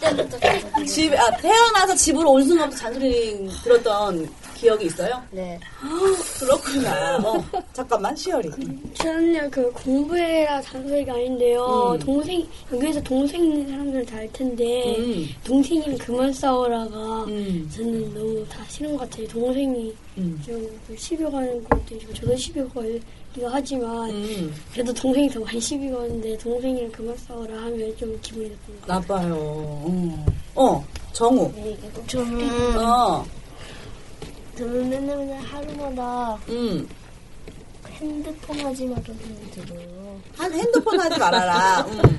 [0.00, 0.86] 그때부터 잔소리.
[0.88, 4.26] 집, 아, 태어나서 집으로 올 순간부터 잔소리 들었던
[4.56, 5.22] 기억이 있어요?
[5.30, 5.60] 네.
[6.40, 7.18] 그렇구나.
[7.18, 8.50] 어, 잠깐만, 시열이.
[8.94, 11.92] 저는요 그 공부해라 잔소리가 아닌데요.
[11.92, 11.98] 음.
[11.98, 15.28] 동생 여기에서 동생 있는 사람들은 다알 텐데 음.
[15.44, 17.26] 동생이랑 그만 싸워라가
[17.70, 19.28] 저는 너무 다 싫은 것 같아요.
[19.28, 20.42] 동생이 음.
[20.44, 24.54] 좀그 시비 가는 것도 있고 저도 시비 걸기도 하지만 음.
[24.72, 29.34] 그래도 동생이 더 많이 시비 거는데 동생이랑 그만 싸워라 하면 좀 기분이 나쁜 것 나빠요.
[29.34, 31.52] 어, 어 정우.
[32.06, 33.24] 저는, 어,
[34.64, 36.88] 맨날 하루마다 음.
[37.88, 40.20] 핸드폰 하지 말라는 들어요.
[40.36, 41.80] 한 핸드폰 하지 말아라.
[41.80, 42.18] 음.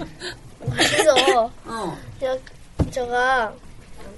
[0.70, 1.98] 그래서 어.
[2.20, 2.38] 저,
[2.92, 3.54] 저가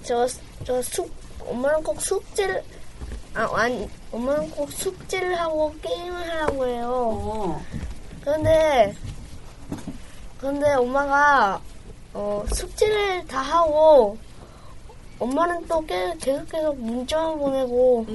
[0.03, 0.27] 저,
[0.63, 1.09] 저 숙,
[1.45, 2.63] 엄마는 꼭 숙제를
[3.35, 6.87] 아, 아니, 엄마는 꼭 숙제를 하고 게임을 하라고 해요.
[6.91, 7.65] 어.
[8.21, 8.95] 그런데,
[10.39, 11.61] 그런데 엄마가,
[12.13, 14.17] 어, 숙제를 다 하고,
[15.19, 18.05] 엄마는 또 계- 계속 계속 문자만 보내고,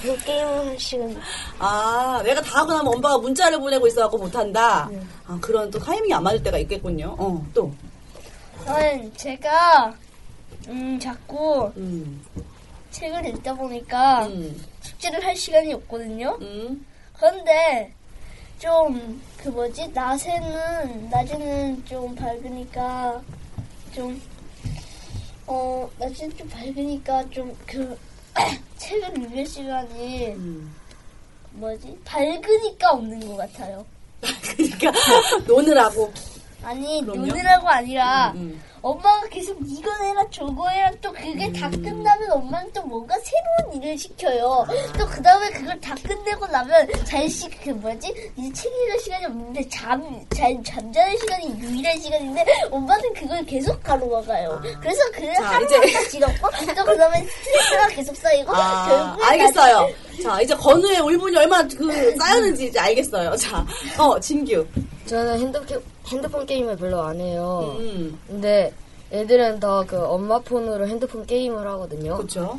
[0.00, 1.16] 계속 게임을 하시는.
[1.58, 4.88] 아, 내가 다 하고 나면 엄마가 문자를 보내고 있어갖고 못한다.
[5.26, 7.16] 아, 그런 또 타이밍이 안 맞을 때가 있겠군요.
[7.18, 7.72] 어, 또.
[8.64, 9.92] 저는 제가,
[10.68, 11.72] 음, 자꾸,
[12.92, 14.28] 책을 읽다 보니까,
[14.82, 16.38] 숙제를 할 시간이 없거든요.
[17.16, 17.92] 그런데,
[18.58, 23.20] 좀, 그 뭐지, 낮에는, 낮에는 좀 밝으니까,
[23.94, 24.20] 좀,
[25.50, 27.98] 어, 낮에는 좀 밝으니까 좀, 그,
[28.78, 30.36] 책을 읽을 시간이,
[31.50, 33.84] 뭐지, 밝으니까 없는 것 같아요.
[34.22, 34.92] 그러니까
[35.48, 36.12] 노느라고.
[36.62, 37.26] 아니 그럼요?
[37.26, 41.82] 노느라고 아니라 음, 엄마가 계속 이거 해라 저거 해라 또 그게 다 음.
[41.82, 44.66] 끝나면 엄마는 또 뭔가 새로운 일을 시켜요.
[44.98, 50.62] 또 그 다음에 그걸 다 끝내고 나면 잘시그 뭐지 이제 책 읽을 시간이 없는데 잠잘
[50.64, 54.62] 잠자는 시간이 유일한 시간인데 엄마는 그걸 계속 가로막아요.
[54.80, 59.88] 그래서 그 자, 하루하루가 지겹고 또 그 다음에 스트레스가 계속 쌓이고 아, 결국에 알겠어요.
[60.22, 63.36] 자, 이제 건우의 울분이 얼마나 그 쌓였는지 이제 알겠어요.
[63.36, 63.64] 자,
[63.98, 64.66] 어, 진규.
[65.06, 67.76] 저는 핸드폰, 핸드폰 게임을 별로 안 해요.
[67.78, 68.18] 음.
[68.26, 68.69] 근데
[69.12, 72.16] 애들은 다 그 엄마 폰으로 핸드폰 게임을 하거든요.
[72.16, 72.58] 그렇죠.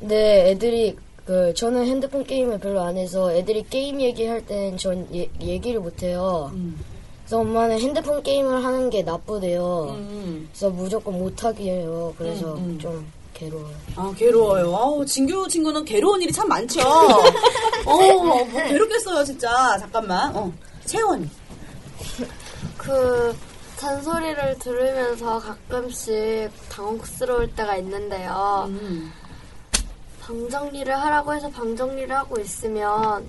[0.00, 5.80] 근데 애들이 그 저는 핸드폰 게임을 별로 안 해서 애들이 게임 얘기할 땐전 예, 얘기를
[5.80, 6.50] 못 해요.
[6.54, 6.78] 음.
[7.22, 9.94] 그래서 엄마는 핸드폰 게임을 하는 게 나쁘대요.
[9.96, 10.48] 음.
[10.52, 12.14] 그래서 무조건 못하게 해요.
[12.18, 12.78] 그래서 음, 음.
[12.78, 13.74] 좀 괴로워요.
[13.96, 14.76] 아, 괴로워요.
[14.76, 16.80] 아우, 진규 친구는 괴로운 일이 참 많죠.
[17.86, 19.76] 어, 뭐 괴롭겠어요, 진짜.
[19.78, 20.34] 잠깐만.
[20.36, 20.52] 어,
[20.84, 21.28] 채원이.
[22.76, 23.34] 그
[23.88, 28.70] 잔소리를 들으면서 가끔씩 당혹스러울 때가 있는데요.
[30.22, 33.28] 방 정리를 하라고 해서 방 정리를 하고 있으면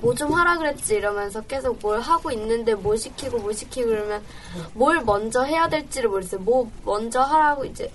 [0.00, 4.22] 뭐 좀 하라 그랬지 이러면서 계속 뭘 하고 있는데 뭐 시키고 뭐 시키고 그러면
[4.72, 6.40] 뭘 먼저 해야 될지를 모르겠어요.
[6.40, 7.92] 뭐 먼저 하라고 이제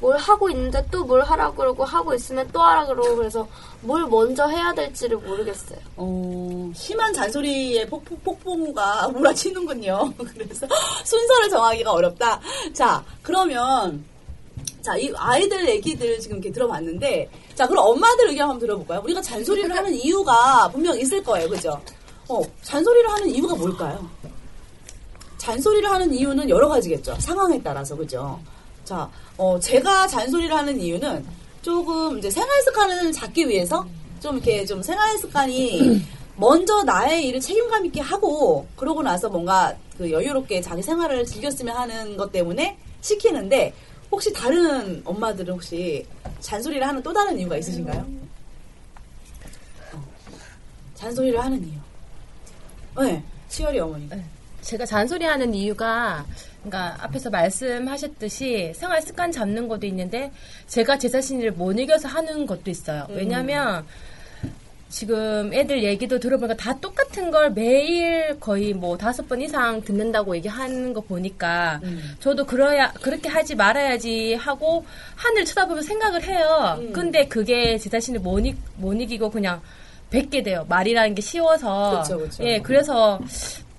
[0.00, 3.48] 뭘 하고 있는데 또 뭘 하라고 그러고 하고 있으면 또 하라 그러고 그래서
[3.80, 5.78] 뭘 먼저 해야 될지를 모르겠어요.
[5.96, 10.12] 어, 심한 잔소리에 폭, 폭풍우가 몰아치는군요.
[10.34, 10.66] 그래서
[11.04, 12.40] 순서를 정하기가 어렵다.
[12.74, 14.04] 자, 그러면,
[14.82, 19.00] 자, 이 아이들 얘기들 지금 이렇게 들어봤는데, 자, 그럼 엄마들 의견 한번 들어볼까요?
[19.04, 21.48] 우리가 잔소리를 하는 이유가 분명 있을 거예요.
[21.48, 21.80] 그죠?
[22.28, 24.06] 어, 잔소리를 하는 이유가 뭘까요?
[25.38, 27.16] 잔소리를 하는 이유는 여러 가지겠죠.
[27.20, 28.38] 상황에 따라서, 그죠?
[28.84, 29.08] 자,
[29.38, 31.24] 어, 제가 잔소리를 하는 이유는
[31.62, 33.86] 조금 이제 생활 습관을 잡기 위해서
[34.20, 36.04] 좀 이렇게 좀 생활 습관이
[36.36, 42.16] 먼저 나의 일을 책임감 있게 하고 그러고 나서 뭔가 그 여유롭게 자기 생활을 즐겼으면 하는
[42.16, 43.72] 것 때문에 시키는데
[44.10, 46.04] 혹시 다른 엄마들은 혹시
[46.40, 48.06] 잔소리를 하는 또 다른 이유가 있으신가요?
[49.92, 50.04] 어,
[50.94, 53.04] 잔소리를 하는 이유.
[53.04, 54.08] 네, 치열이 어머니.
[54.62, 56.24] 제가 잔소리하는 이유가
[56.62, 60.32] 그러니까 앞에서 말씀하셨듯이 생활 습관 잡는 것도 있는데
[60.66, 63.06] 제가 제 자신을 못 이겨서 하는 것도 있어요.
[63.10, 63.16] 음.
[63.16, 63.86] 왜냐하면
[64.88, 70.94] 지금 애들 얘기도 들어보니까 다 똑같은 걸 매일 거의 뭐 다섯 번 이상 듣는다고 얘기하는
[70.94, 72.16] 거 보니까 음.
[72.20, 76.78] 저도 그러야 그렇게 하지 말아야지 하고 하늘 쳐다보면 생각을 해요.
[76.80, 76.92] 음.
[76.92, 79.60] 근데 그게 제 자신을 못, 이, 못 이기고 그냥
[80.10, 80.64] 뱉게 돼요.
[80.68, 82.02] 말이라는 게 쉬워서.
[82.02, 82.44] 그쵸, 그쵸.
[82.44, 83.20] 예, 그래서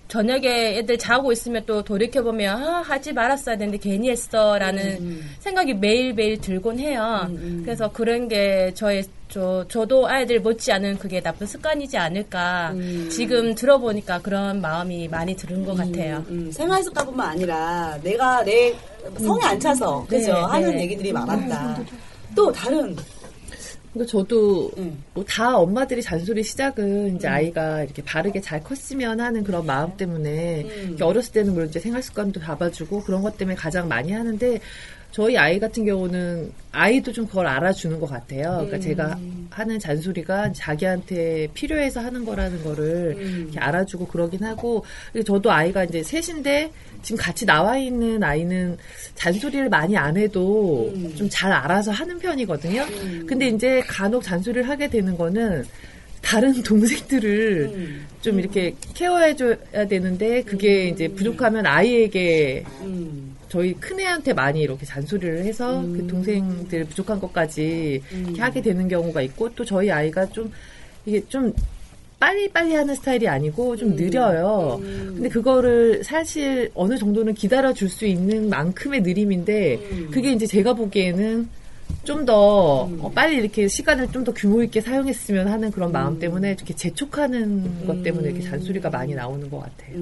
[0.10, 6.80] 저녁에 애들 자고 있으면 또 돌이켜보면 아, 하지 말았어야 되는데 괜히 했어라는 생각이 매일매일 들곤
[6.80, 7.30] 해요.
[7.64, 12.74] 그래서 그런 게 저의 저, 저도 아이들 못지않은 그게 나쁜 습관이지 않을까
[13.12, 16.26] 지금 들어보니까 그런 마음이 많이 드는 것 같아요.
[16.30, 18.76] 음, 생활 습관뿐만 아니라 내가 내
[19.20, 20.82] 성에 안 차서 그죠 네, 하는 네.
[20.82, 21.80] 얘기들이 많았다.
[22.36, 22.96] 또 다른
[23.94, 25.04] 그러니까 저도 음.
[25.14, 30.86] 뭐다 엄마들이 잔소리 시작은 이제 아이가 이렇게 바르게 잘 컸으면 하는 그런 마음 때문에 음.
[30.90, 34.60] 이렇게 어렸을 때는 물론 이제 생활 습관도 잡아주고 그런 것 때문에 가장 많이 하는데
[35.12, 38.66] 저희 아이 같은 경우는 아이도 좀 그걸 알아주는 것 같아요.
[38.68, 38.82] 그러니까 음.
[38.82, 43.42] 제가 하는 잔소리가 자기한테 필요해서 하는 거라는 거를 음.
[43.46, 44.86] 이렇게 알아주고 그러긴 하고
[45.26, 48.78] 저도 아이가 이제 셋인데 지금 같이 나와 있는 아이는
[49.16, 51.14] 잔소리를 많이 안 해도 음.
[51.16, 52.86] 좀잘 알아서 하는 편이거든요.
[53.26, 55.66] 근데 이제 간혹 잔소리를 하게 되는 거는
[56.22, 58.08] 다른 동생들을 음.
[58.22, 63.36] 좀 이렇게 케어해줘야 되는데 그게 이제 부족하면 아이에게 음.
[63.50, 69.54] 저희 큰애한테 많이 이렇게 잔소리를 해서 그 동생들 부족한 것까지 이렇게 하게 되는 경우가 있고
[69.56, 70.52] 또 저희 아이가 좀
[71.06, 71.52] 이게 좀
[72.20, 74.80] 빨리 빨리 하는 스타일이 아니고 좀 느려요.
[74.82, 81.48] 근데 그거를 사실 어느 정도는 기다려 줄 수 있는 만큼의 느림인데 그게 이제 제가 보기에는
[82.04, 87.88] 좀더 빨리 이렇게 시간을 좀 더 규모 있게 사용했으면 하는 그런 마음 때문에 이렇게 재촉하는
[87.88, 89.96] 것 때문에 이렇게 잔소리가 많이 나오는 것 같아요.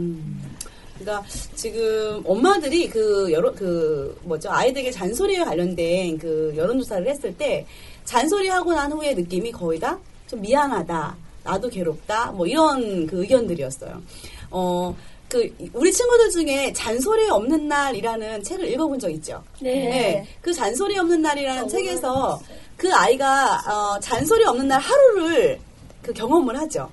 [1.00, 1.24] 그러니까
[1.56, 7.66] 지금 엄마들이 그 여론 그 뭐죠 아이들에게 잔소리에 관련된 그 여론조사를 했을 때
[8.06, 14.02] 잔소리하고 난 후의 느낌이 거의 다 좀 미안하다 나도 괴롭다 뭐 이런 그 의견들이었어요.
[14.52, 14.96] 어.
[15.30, 19.44] 그 우리 친구들 중에 잔소리 없는 날이라는 책을 읽어본 적 있죠.
[19.60, 20.26] 네.
[20.40, 22.40] 그 잔소리 없는 날이라는 책에서
[22.78, 25.60] 그 아이가 어, 잔소리 없는 날 하루를
[26.02, 26.90] 그 경험을 하죠.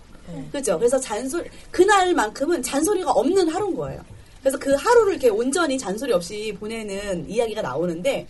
[0.52, 0.78] 그죠?
[0.78, 4.00] 그래서 잔소리 그날만큼은 잔소리가 없는 하루인 거예요.
[4.40, 8.26] 그래서 그 하루를 이렇게 온전히 잔소리 없이 보내는 이야기가 나오는데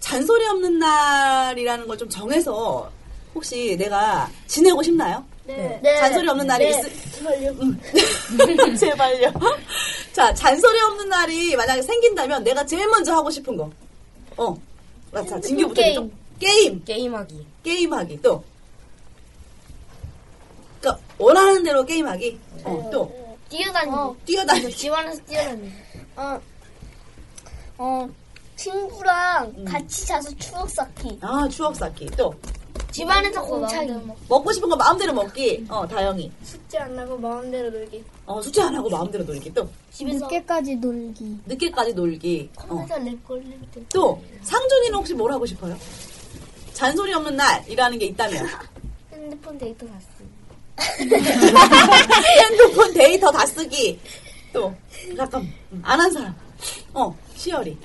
[0.00, 2.90] 잔소리 없는 날이라는 걸 좀 정해서
[3.34, 5.24] 혹시 내가 지내고 싶나요?
[5.46, 5.80] 네.
[5.98, 6.70] 잔소리 없는 날이 네.
[6.70, 7.54] 있을 제발요.
[8.78, 9.32] 제발요.
[10.12, 13.70] 자, 잔소리 없는 날이 만약에 생긴다면 내가 제일 먼저 하고 싶은 거.
[14.36, 14.56] 어.
[15.12, 15.94] 아, 자, 진규부터 게임.
[15.94, 16.12] 좀.
[16.38, 16.84] 게임.
[16.84, 17.46] 게임하기.
[17.64, 18.22] 게임하기.
[18.22, 18.42] 또.
[21.18, 22.40] 원하는 대로 게임하기.
[22.64, 23.36] 어, 또.
[23.48, 24.24] 뛰어다니기.
[24.26, 24.76] 뛰어다니기.
[24.76, 25.72] 집안에서 뛰어다니기.
[26.16, 26.40] 어,
[27.78, 28.08] 어,
[28.56, 31.18] 친구랑 같이 자서 추억 쌓기.
[31.22, 32.06] 아, 추억 쌓기.
[32.16, 32.34] 또.
[32.90, 33.92] 집안에서 공차기.
[34.28, 35.66] 먹고 싶은 거 마음대로 먹기.
[35.68, 36.30] 어, 다영이.
[36.42, 38.04] 숙제 안 하고 마음대로 놀기.
[38.26, 39.52] 어, 숙제 안 하고 마음대로 놀기.
[39.52, 39.68] 또.
[39.92, 41.38] 집에서 늦게까지 놀기.
[41.46, 42.50] 늦게까지 놀기.
[42.56, 42.66] 어.
[42.66, 43.80] 컴퓨터 내 걸릴 때.
[43.92, 44.20] 또.
[44.42, 45.76] 상준이는 혹시 뭘 하고 싶어요?
[46.74, 48.46] 잔소리 없는 날이라는 게 있다면.
[49.12, 50.28] 핸드폰 데이터 다 쓰기.
[52.42, 53.98] 핸드폰 데이터 다 쓰기.
[54.52, 54.72] 또.
[55.16, 55.46] 잠깐.
[55.82, 56.34] 안 한 사람.
[56.94, 57.76] 어, 시열이.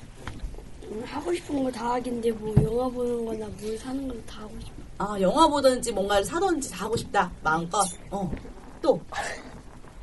[0.90, 4.74] 음, 하고 싶은 거 다 하긴데 뭐 영화 보는 거나 물 사는 건다 하고 싶어.
[4.98, 7.30] 아, 영화 보든지 뭔가를 사든지 다 하고 싶다.
[7.42, 7.84] 마음껏.
[8.10, 8.30] 어.
[8.82, 9.00] 또.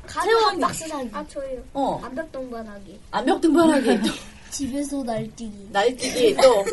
[0.06, 0.44] 카드 세월이.
[0.44, 1.08] 한 박스 사기.
[1.12, 1.62] 아, 저요.
[1.72, 2.00] 어.
[2.02, 3.00] 암벽 동반하기.
[3.10, 3.86] 암벽 등반하기.
[4.02, 4.08] 또.
[4.50, 5.68] 집에서 날뛰기.
[5.72, 6.36] 날뛰기.
[6.42, 6.64] 또.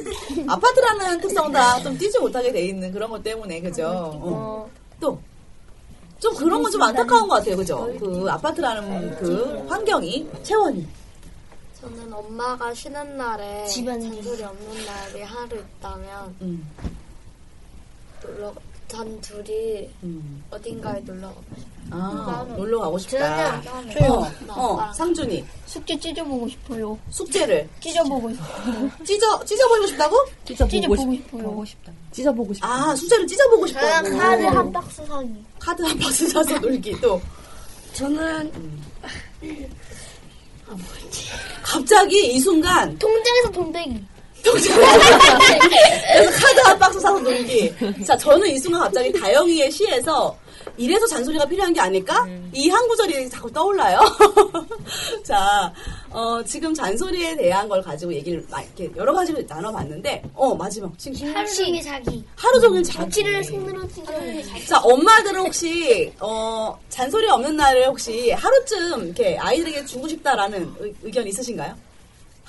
[0.51, 3.87] 아파트라는 특성상 좀 뛰지 못하게 돼 있는 그런 것 때문에, 그죠?
[3.87, 4.69] 어.
[4.99, 5.17] 또.
[6.19, 7.89] 좀 그런 건 좀 안타까운 것 같아요, 그죠?
[7.99, 10.29] 그 아파트라는 그 환경이.
[10.43, 10.87] 채원이.
[11.79, 14.13] 저는 엄마가 쉬는 날에 집안일.
[14.15, 16.69] 잔소리 없는 날이 하루 있다면 음.
[18.21, 18.53] 놀러
[18.89, 20.43] 단 둘이 음.
[20.49, 21.69] 어딘가에 놀러 가고 싶어요.
[21.91, 23.61] 아, 놀러 가고 싶다.
[23.99, 25.45] 어, 어, 상준이.
[25.67, 26.97] 숙제 찢어보고 싶어요.
[27.11, 27.69] 숙제를.
[27.79, 28.91] 찢어보고 싶어요.
[29.05, 30.17] 찢어, 찢어보고 싶다고?
[30.45, 31.93] 찢어보고 보고 싶어요.
[32.11, 32.67] 찢어보고 싶다.
[32.67, 33.67] 아, 숙제를 찢어보고.
[33.67, 35.29] 저는 카드 한 박스 사기.
[35.59, 37.21] 카드 한 박스 사서 놀기 또.
[37.93, 38.51] 저는
[41.63, 44.03] 갑자기 이 순간 통장에서 돈 빼기.
[44.43, 47.73] 그래서 카드 한 박스 사서 놀기.
[48.05, 50.35] 자, 저는 이 순간 갑자기 다영이의 시에서
[50.77, 52.25] 이래서 잔소리가 필요한 게 아닐까?
[52.53, 53.99] 이한 구절이 자꾸 떠올라요.
[55.23, 55.71] 자,
[56.09, 60.97] 어, 지금 잔소리에 대한 걸 가지고 얘기를 막 이렇게 여러 가지로 나눠봤는데, 어, 마지막.
[60.97, 62.23] 지금 하루 종일 자기.
[62.35, 62.97] 하루 종일 자기.
[62.97, 64.65] 정치를 손으로 찢어내기.
[64.67, 71.27] 자, 엄마들은 혹시, 어, 잔소리 없는 날을 혹시 하루쯤 이렇게 아이들에게 주고 싶다라는 의, 의견
[71.27, 71.75] 있으신가요?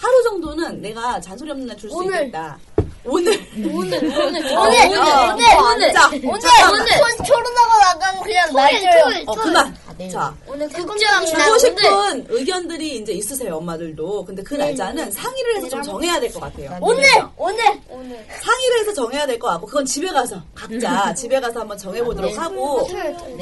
[0.00, 2.14] 하루 정도는 내가 잔소리 없는 날 줄 수 오늘.
[2.26, 2.58] 있겠다.
[3.02, 3.32] 오늘.
[3.72, 5.00] 오늘, 오늘, 어, 오늘, 오늘.
[5.00, 6.80] 오늘, 자, 오늘, 잠깐만.
[6.82, 9.22] 오늘, 초론하고 나가면 그냥 날짜요.
[9.26, 9.76] 어, 그만.
[10.10, 14.24] 자, 오늘 국정 주고 싶은 의견들이 이제 있으세요, 엄마들도.
[14.26, 16.76] 근데 그 날짜는 상의를 해서 좀 정해야 될 것 같아요.
[16.82, 18.26] 오늘, 그래서 오늘, 오늘.
[18.42, 22.86] 상의를 해서 정해야 될 것 같고, 그건 집에 가서, 각자 집에 가서 한번 정해보도록 하고.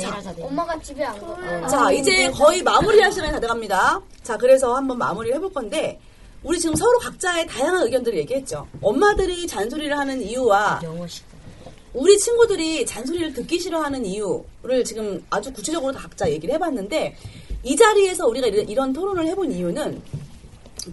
[0.01, 1.67] 자, 엄마가 집에 안 가.
[1.69, 4.01] 자, 이제 거의 마무리할 시간이 다 돼갑니다.
[4.23, 5.99] 자, 그래서 한번 마무리를 해볼 건데,
[6.45, 8.67] 우리 지금 서로 각자의 다양한 의견들을 얘기했죠.
[8.81, 10.81] 엄마들이 잔소리를 하는 이유와
[11.95, 17.17] 우리 친구들이 잔소리를 듣기 싫어하는 이유를 지금 아주 구체적으로 다 각자 얘기를 해봤는데,
[17.65, 20.01] 이 자리에서 우리가 이런, 토론을 해본 이유는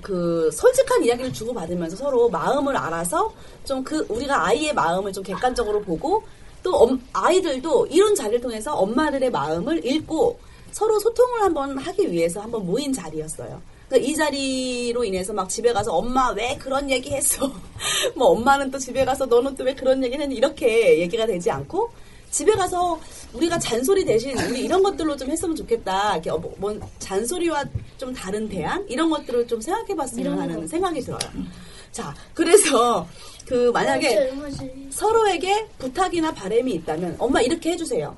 [0.02, 3.32] 그 솔직한 이야기를 주고받으면서 서로 마음을 알아서
[3.66, 6.24] 좀 그 우리가 아이의 마음을 좀 객관적으로 보고
[6.64, 10.40] 또 엄- 아이들도 이런 자리를 통해서 엄마들의 마음을 읽고
[10.72, 13.62] 서로 소통을 한번 하기 위해서 한번 모인 자리였어요.
[13.88, 17.52] 그러니까 이 자리로 인해서 막 집에 가서 엄마 왜 그런 얘기 했어?
[18.16, 20.36] 뭐 엄마는 또 집에 가서 너는 또 왜 그런 얘기를 했니?
[20.36, 21.90] 이렇게 얘기가 되지 않고
[22.32, 23.00] 집에 가서
[23.34, 26.14] 우리가 잔소리 대신 우리 이런 것들로 좀 했으면 좋겠다.
[26.16, 27.64] 이렇게 어, 뭐, 뭔 잔소리와
[27.98, 31.20] 좀 다른 대안 이런 것들을 좀 생각해봤으면 하는 생각이 들어요.
[31.92, 33.08] 자, 그래서
[33.48, 34.34] 그 만약에
[34.90, 38.16] 서로에게 부탁이나 바램이 있다면 엄마 이렇게 해주세요.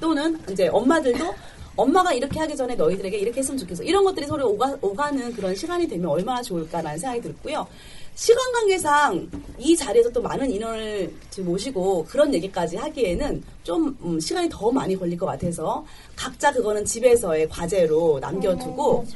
[0.00, 1.32] 또는 이제 엄마들도
[1.76, 3.82] 엄마가 이렇게 하기 전에 너희들에게 이렇게 했으면 좋겠어.
[3.82, 7.66] 이런 것들이 서로 오가, 오가는 그런 시간이 되면 얼마나 좋을까라는 생각이 들고요.
[8.14, 14.70] 시간 관계상 이 자리에서 또 많은 인원을 모시고 그런 얘기까지 하기에는 좀 음, 시간이 더
[14.70, 15.84] 많이 걸릴 것 같아서
[16.16, 19.06] 각자 그거는 집에서의 과제로 남겨두고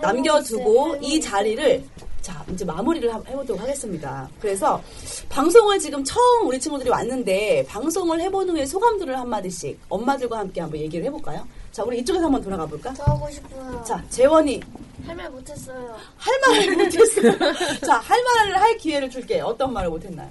[0.00, 1.82] 남겨두고 이 자리를
[2.26, 4.28] 자 이제 마무리를 하- 해보도록 하겠습니다.
[4.40, 4.82] 그래서
[5.28, 10.80] 방송을 지금 처음 우리 친구들이 왔는데 방송을 해본 후에 소감들을 한 마디씩 엄마들과 함께 한번
[10.80, 11.46] 얘기를 해볼까요?
[11.70, 12.92] 자 우리 이쪽에서 한번 돌아가 볼까?
[12.94, 13.84] 더 하고 싶어요.
[13.86, 14.60] 자 재원이
[15.06, 15.96] 할 말 못했어요.
[16.16, 17.78] 할 말을 못했어요.
[17.86, 19.40] 자, 할 말을 할 기회를 줄게.
[19.40, 20.28] 어떤 말을 못했나요?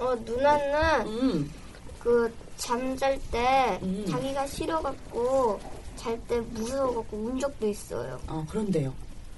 [0.00, 1.52] 어, 누나는 음.
[2.00, 4.04] 그 잠잘 때 음.
[4.10, 5.60] 자기가 싫어갖고
[6.06, 8.20] 잘 때 무서워갖고 운 적도 있어요.
[8.28, 8.92] 어, 그런데요.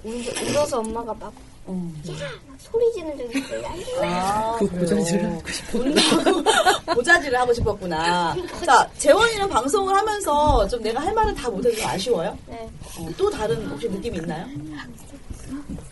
[0.04, 1.32] 운 적- 울어서 엄마가 막
[1.66, 1.92] 어.
[2.06, 3.62] 막 소리 지는 적이 있어요.
[4.02, 4.80] 아, 그 그래요.
[4.86, 6.02] 고자질을 하고 싶었구나.
[6.94, 8.36] 고자질을 하고 싶었구나.
[8.66, 12.38] 자, 재원이는 방송을 하면서 좀 내가 할 말을 다 못해서 좀 아쉬워요?
[12.46, 12.68] 네.
[13.00, 14.46] 어, 또 다른 혹시 느낌이 있나요?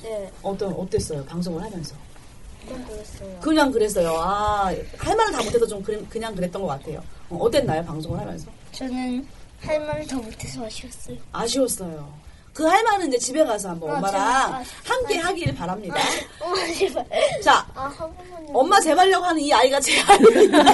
[0.02, 0.30] 네.
[0.42, 1.24] 어떤, 어땠어요?
[1.24, 1.94] 방송을 하면서?
[2.66, 3.38] 그냥 그랬어요.
[3.40, 4.10] 그냥 그랬어요.
[4.18, 7.02] 아, 할 말을 다 못해서 좀 그냥, 그냥 그랬던 것 같아요.
[7.30, 7.82] 어, 어땠나요?
[7.84, 8.46] 방송을 하면서?
[8.72, 9.26] 저는
[9.60, 11.16] 할 말을 더 못해서 아쉬웠어요.
[11.32, 12.26] 아쉬웠어요.
[12.52, 14.60] 그할 말은 이제 집에 가서 한번 아, 엄마랑 제발.
[14.60, 15.96] 아, 함께 하길 바랍니다.
[16.40, 17.04] 엄마 제발.
[17.42, 17.92] 자, 아.
[18.54, 20.64] 엄마 제발려고 하는 이 아이가 제 아이입니다.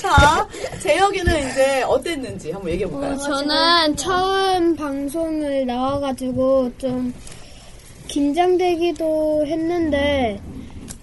[0.00, 0.48] 자,
[0.82, 3.12] 재혁이는 이제 어땠는지 한번 얘기해 볼까요?
[3.12, 7.14] 어, 저는 처음 방송을 나와가지고 좀
[8.08, 10.40] 긴장되기도 했는데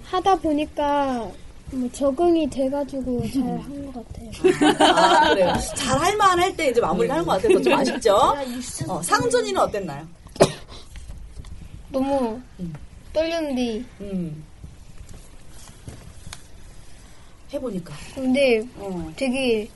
[0.04, 1.30] 하다 보니까
[1.72, 4.30] 뭐 적응이 돼가지고 잘 한 것 같아요.
[4.96, 5.54] 아, 그래요.
[5.76, 8.16] 잘 할만 할 때 이제 마무리를 하는 것 같아서 좀 아쉽죠?
[8.88, 10.08] 어, 상준이는 어땠나요?
[11.90, 12.40] 너무
[13.14, 14.44] 떨렸는데 음.
[17.54, 17.94] 해보니까.
[18.16, 19.12] 근데 어.
[19.16, 19.70] 되게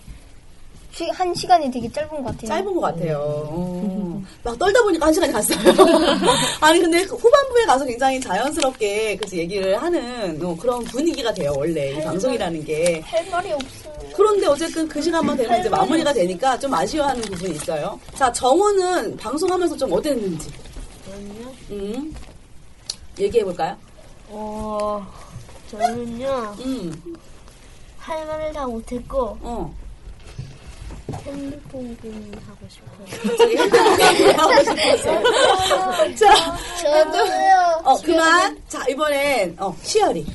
[0.93, 2.47] 시- 한 시간이 되게 짧은 것 같아요.
[2.47, 3.17] 짧은 것 같아요.
[3.49, 4.21] 어.
[4.43, 5.57] 막 떨다 보니까 한 시간이 갔어요.
[6.61, 11.91] 아니 근데 그 후반부에 가서 굉장히 자연스럽게 그치 얘기를 하는 어, 그런 분위기가 돼요 원래
[11.93, 12.99] 이 방송이라는 게.
[13.05, 13.93] 할 말이 없어요.
[14.15, 17.97] 그런데 어쨌든 그 시간만 되면 이제 마무리가 되니까 좀 아쉬워하는 부분이 있어요.
[18.15, 20.49] 자 정우는 방송하면서 좀 어땠는지.
[21.71, 22.13] 음.
[23.19, 23.75] 얘기해 볼까요?
[24.29, 25.05] 어,
[25.69, 27.15] 저는요, 음.
[27.97, 29.73] 할 말을 다 못했고, 어.
[31.13, 33.07] 핸드폰 게임 하고 싶어요.
[36.15, 37.81] 자, 저도요.
[37.83, 38.57] 어 그만.
[38.67, 40.25] 자 이번엔 어 시열이.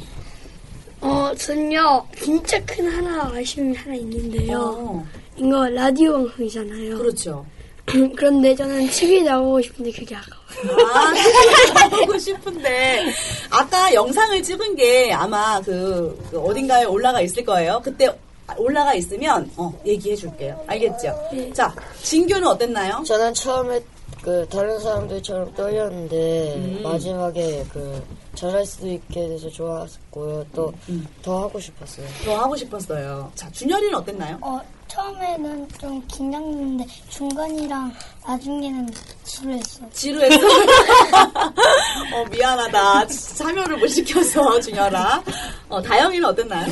[1.00, 4.58] 어, 저는요, 진짜 큰 하나 아쉬움이 하나 있는데요.
[4.60, 5.06] 어.
[5.36, 6.98] 이거 라디오 방송이잖아요.
[6.98, 7.44] 그렇죠.
[8.16, 10.88] 그런데 저는 TV에 나오고 싶은데 그게 아까워요.
[10.92, 13.12] 아, 하고 싶은데
[13.50, 17.80] 아까 영상을 찍은 게 아마 그, 그 어딘가에 올라가 있을 거예요.
[17.84, 18.10] 그때
[18.56, 20.62] 올라가 있으면 어, 얘기해 줄게요.
[20.66, 21.14] 알겠죠?
[21.54, 23.02] 자, 진규는 어땠나요?
[23.04, 23.80] 저는 처음에
[24.22, 26.80] 그 다른 사람들처럼 떨렸는데 음.
[26.82, 28.02] 마지막에 그
[28.34, 30.44] 잘할 수 있게 돼서 좋았고요.
[30.54, 32.06] 또더 하고 싶었어요.
[32.24, 33.30] 더 하고 싶었어요.
[33.34, 34.38] 자, 준열이는 어땠나요?
[34.42, 37.92] 어, 처음에는 좀 긴장됐는데, 중간이랑
[38.26, 38.88] 나중에는
[39.24, 39.88] 지루했어요.
[39.92, 40.36] 지루했어.
[42.14, 43.06] 어, 미안하다.
[43.06, 45.22] 참여를 못 시켜서, 준열아.
[45.68, 46.66] 어, 다영이는 어땠나요?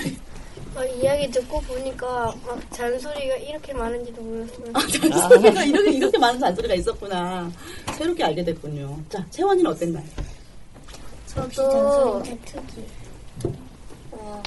[0.77, 4.67] 어, 이야기 듣고 보니까 막 잔소리가 이렇게 많은지도 몰랐어요.
[4.73, 7.51] 아, 잔소리가 이렇게, 이렇게 많은 잔소리가 있었구나.
[7.97, 8.99] 새롭게 알게 됐군요.
[9.09, 10.05] 자, 채원이는 어땠나요?
[11.29, 12.23] 저도
[14.13, 14.43] 어,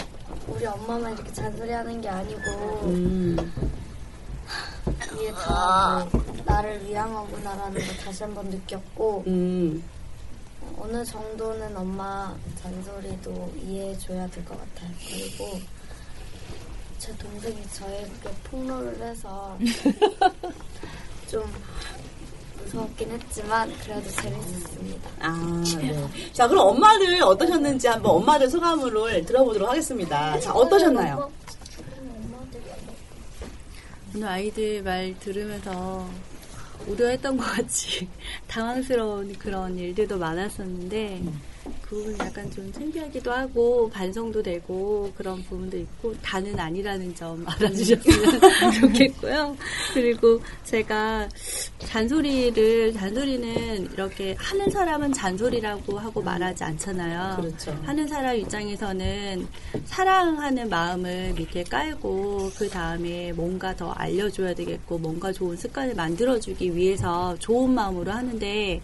[0.47, 2.41] 우리 엄마만 이렇게 잔소리하는 게 아니고
[2.83, 3.37] 음.
[5.15, 9.83] 이게 다 뭐, 나를 위한 거구나라는 걸 다시 한번 느꼈고 음.
[10.79, 14.91] 어느 정도는 엄마 잔소리도 이해해줘야 될 것 같아요.
[15.09, 15.59] 그리고
[16.97, 19.57] 제 동생이 저에게 폭로를 해서
[21.29, 21.43] 좀
[22.63, 25.09] 무서웠긴 했지만 그래도 재밌었습니다.
[25.19, 26.31] 아, 네.
[26.33, 30.39] 자, 그럼 엄마들 어떠셨는지 한번 엄마들 소감을 들어보도록 하겠습니다.
[30.39, 31.31] 자, 어떠셨나요?
[34.15, 36.07] 오늘 아이들 말 들으면서
[36.87, 38.07] 우려했던 것 같이
[38.47, 41.31] 당황스러운 그런 일들도 많았었는데 그
[41.87, 48.41] 부분 약간 좀 창피하기도 하고 반성도 되고 그런 부분도 있고 다는 아니라는 점 알아주셨으면
[48.81, 49.55] 좋겠고요.
[49.93, 51.27] 그리고 제가
[51.79, 57.37] 잔소리를 잔소리는 이렇게 하는 사람은 잔소리라고 하고 말하지 않잖아요.
[57.37, 57.71] 그렇죠.
[57.85, 59.47] 하는 사람 입장에서는
[59.85, 67.35] 사랑하는 마음을 밑에 깔고 그 다음에 뭔가 더 알려줘야 되겠고 뭔가 좋은 습관을 만들어주기 위해서
[67.39, 68.81] 좋은 마음으로 하는데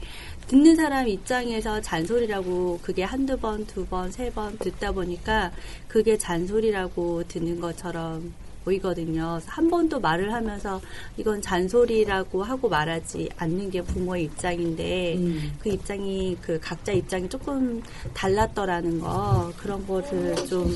[0.47, 5.51] 듣는 사람 입장에서 잔소리라고 그게 한두 번, 두 번, 세 번 듣다 보니까
[5.87, 8.33] 그게 잔소리라고 듣는 것처럼
[8.63, 9.39] 보이거든요.
[9.45, 10.79] 한 번도 말을 하면서
[11.17, 15.17] 이건 잔소리라고 하고 말하지 않는 게 부모의 입장인데
[15.59, 17.81] 그 입장이 그 각자 입장이 조금
[18.13, 19.51] 달랐더라는 거.
[19.57, 20.73] 그런 것을 좀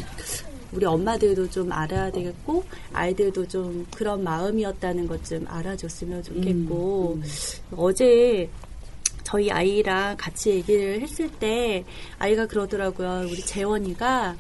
[0.74, 2.62] 우리 엄마들도 좀 알아야 되겠고
[2.92, 7.20] 아이들도 좀 그런 마음이었다는 것 좀 알아줬으면 좋겠고
[7.78, 8.50] 어제
[9.28, 11.84] 저희 아이랑 같이 얘기를 했을 때
[12.18, 13.28] 아이가 그러더라고요.
[13.30, 14.38] 우리 재원이가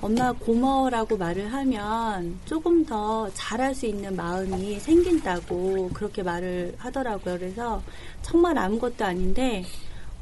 [0.00, 7.38] 엄마 고마워라고 말을 하면 조금 더 잘할 수 있는 마음이 생긴다고 그렇게 말을 하더라고요.
[7.40, 7.82] 그래서
[8.22, 9.64] 정말 아무것도 아닌데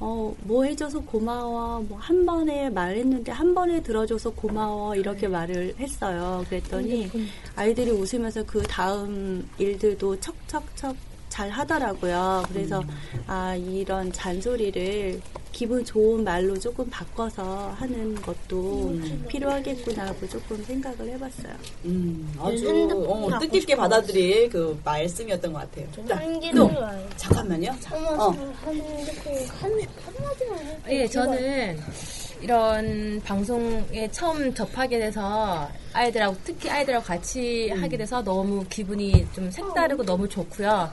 [0.00, 1.80] 어, 뭐 해줘서 고마워.
[1.82, 4.96] 뭐 한 번에 말했는데 한 번에 들어줘서 고마워.
[4.96, 6.46] 이렇게 말을 했어요.
[6.48, 7.10] 그랬더니
[7.56, 10.96] 아이들이 웃으면서 그 다음 일들도 척척척
[11.38, 12.42] 잘 하더라고요.
[12.48, 12.82] 그래서
[13.28, 15.20] 아 이런 잔소리를
[15.52, 18.98] 기분 좋은 말로 조금 바꿔서 하는 것도
[19.28, 21.52] 필요하겠구나 하고 조금 생각을 해봤어요.
[21.84, 25.86] 음, 아주 핸드폰 어, 뜻깊게 받아들일 그 말씀이었던 것 같아요.
[26.08, 26.20] 자,
[26.56, 26.70] 또
[27.16, 27.72] 잠깐만요.
[27.78, 28.34] 자, 어.
[30.88, 31.78] 예, 저는
[32.40, 40.04] 이런 방송에 처음 접하게 돼서 아이들하고 특히 아이들하고 같이 하게 돼서 너무 기분이 좀 색다르고
[40.04, 40.90] 너무 좋고요.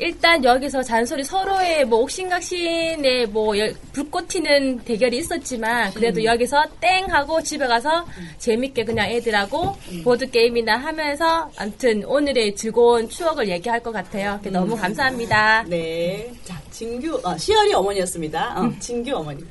[0.00, 6.24] 일단 여기서 잔소리 서로의 뭐 옥신각신의 뭐 열- 불꽃 튀는 대결이 있었지만 그래도 음.
[6.24, 8.06] 여기서 땡 하고 집에 가서
[8.38, 14.40] 재밌게 그냥 애들하고 보드 게임이나 하면서 아무튼 오늘의 즐거운 추억을 얘기할 것 같아요.
[14.50, 15.64] 너무 감사합니다.
[15.68, 16.32] 네.
[16.44, 18.58] 자, 진규, 아, 시열이 어머니였습니다.
[18.58, 19.44] 어, 진규 어머니.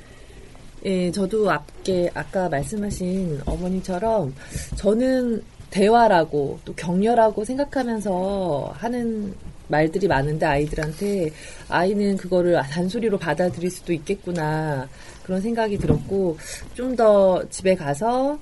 [0.86, 4.34] 예, 저도 앞게 아까 말씀하신 어머님처럼
[4.78, 9.36] 저는 대화라고 또 격려라고 생각하면서 하는
[9.70, 11.32] 말들이 많은데 아이들한테
[11.70, 14.90] 아이는 그거를 잔소리로 받아들일 수도 있겠구나
[15.24, 16.38] 그런 생각이 들었고
[16.74, 18.38] 좀 더 집에 가서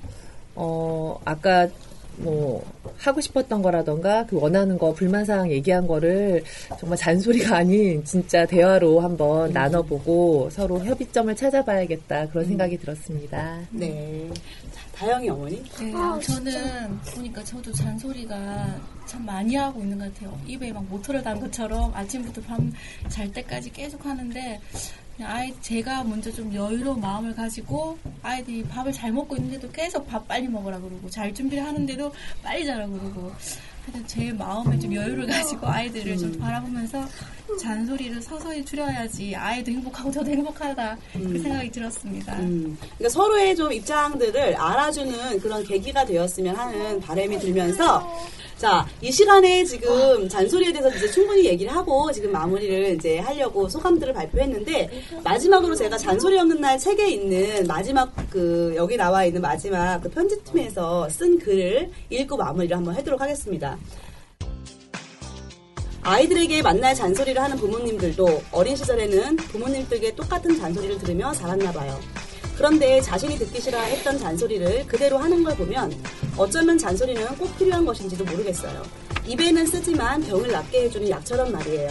[0.56, 1.68] 어 아까
[2.16, 2.64] 뭐
[2.96, 6.42] 하고 싶었던 거라던가 그 원하는 거 불만 사항 얘기한 거를
[6.80, 13.60] 정말 잔소리가 아닌 진짜 대화로 한번 나눠보고 서로 협의점을 찾아봐야겠다 그런 생각이 들었습니다.
[13.70, 14.28] 네.
[14.98, 15.62] 자, 다영이 어머니.
[15.80, 18.76] 네, 아, 저는 보니까 저도 잔소리가
[19.06, 20.38] 참 많이 하고 있는 것 같아요.
[20.46, 22.72] 입에 막 모터를 단 것처럼 아침부터 밤
[23.08, 24.60] 잘 때까지 계속 하는데
[25.20, 30.46] 아이 제가 먼저 좀 여유로운 마음을 가지고 아이들이 밥을 잘 먹고 있는데도 계속 밥 빨리
[30.48, 32.12] 먹으라 그러고 잘 준비를 하는데도
[32.42, 33.32] 빨리 자라 그러고
[33.88, 37.02] 하여튼 제 마음에 좀 여유를 가지고 아이들을 좀 바라보면서
[37.58, 40.98] 잔소리를 서서히 줄여야지 아이도 행복하고 저도 행복하다.
[41.14, 42.34] 그 생각이 들었습니다.
[42.40, 48.06] 음, 그러니까 서로의 좀 입장들을 알아주는 그런 계기가 되었으면 하는 바람이 들면서
[48.58, 54.12] 자, 이 시간에 지금 잔소리에 대해서 이제 충분히 얘기를 하고 지금 마무리를 이제 하려고 소감들을
[54.12, 54.90] 발표했는데
[55.22, 61.08] 마지막으로 제가 잔소리 없는 날 책에 있는 마지막 그 여기 나와 있는 마지막 그 편집팀에서
[61.08, 63.78] 쓴 글을 읽고 마무리를 한번 하도록 하겠습니다.
[66.02, 71.96] 아이들에게 만날 잔소리를 하는 부모님들도 어린 시절에는 부모님들에게 똑같은 잔소리를 들으며 자랐나 봐요.
[72.58, 75.94] 그런데 자신이 듣기 싫어 했던 잔소리를 그대로 하는 걸 보면
[76.36, 78.82] 어쩌면 잔소리는 꼭 필요한 것인지도 모르겠어요.
[79.26, 81.88] 입에는 쓰지만 병을 낫게 해주는 약처럼 말이에요.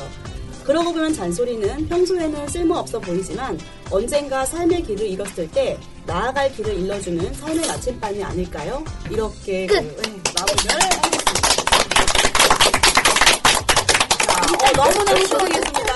[0.65, 3.57] 그러고 보면 잔소리는 평소에는 쓸모없어 보이지만
[3.89, 8.83] 언젠가 삶의 길을 잃었을 때 나아갈 길을 일러주는 삶의 나침반이 아닐까요?
[9.09, 9.95] 이렇게 그, 네,
[10.35, 11.47] 마무리를 하겠습니다.
[14.19, 15.86] 자, 어, 너무너무 수고하셨습니다.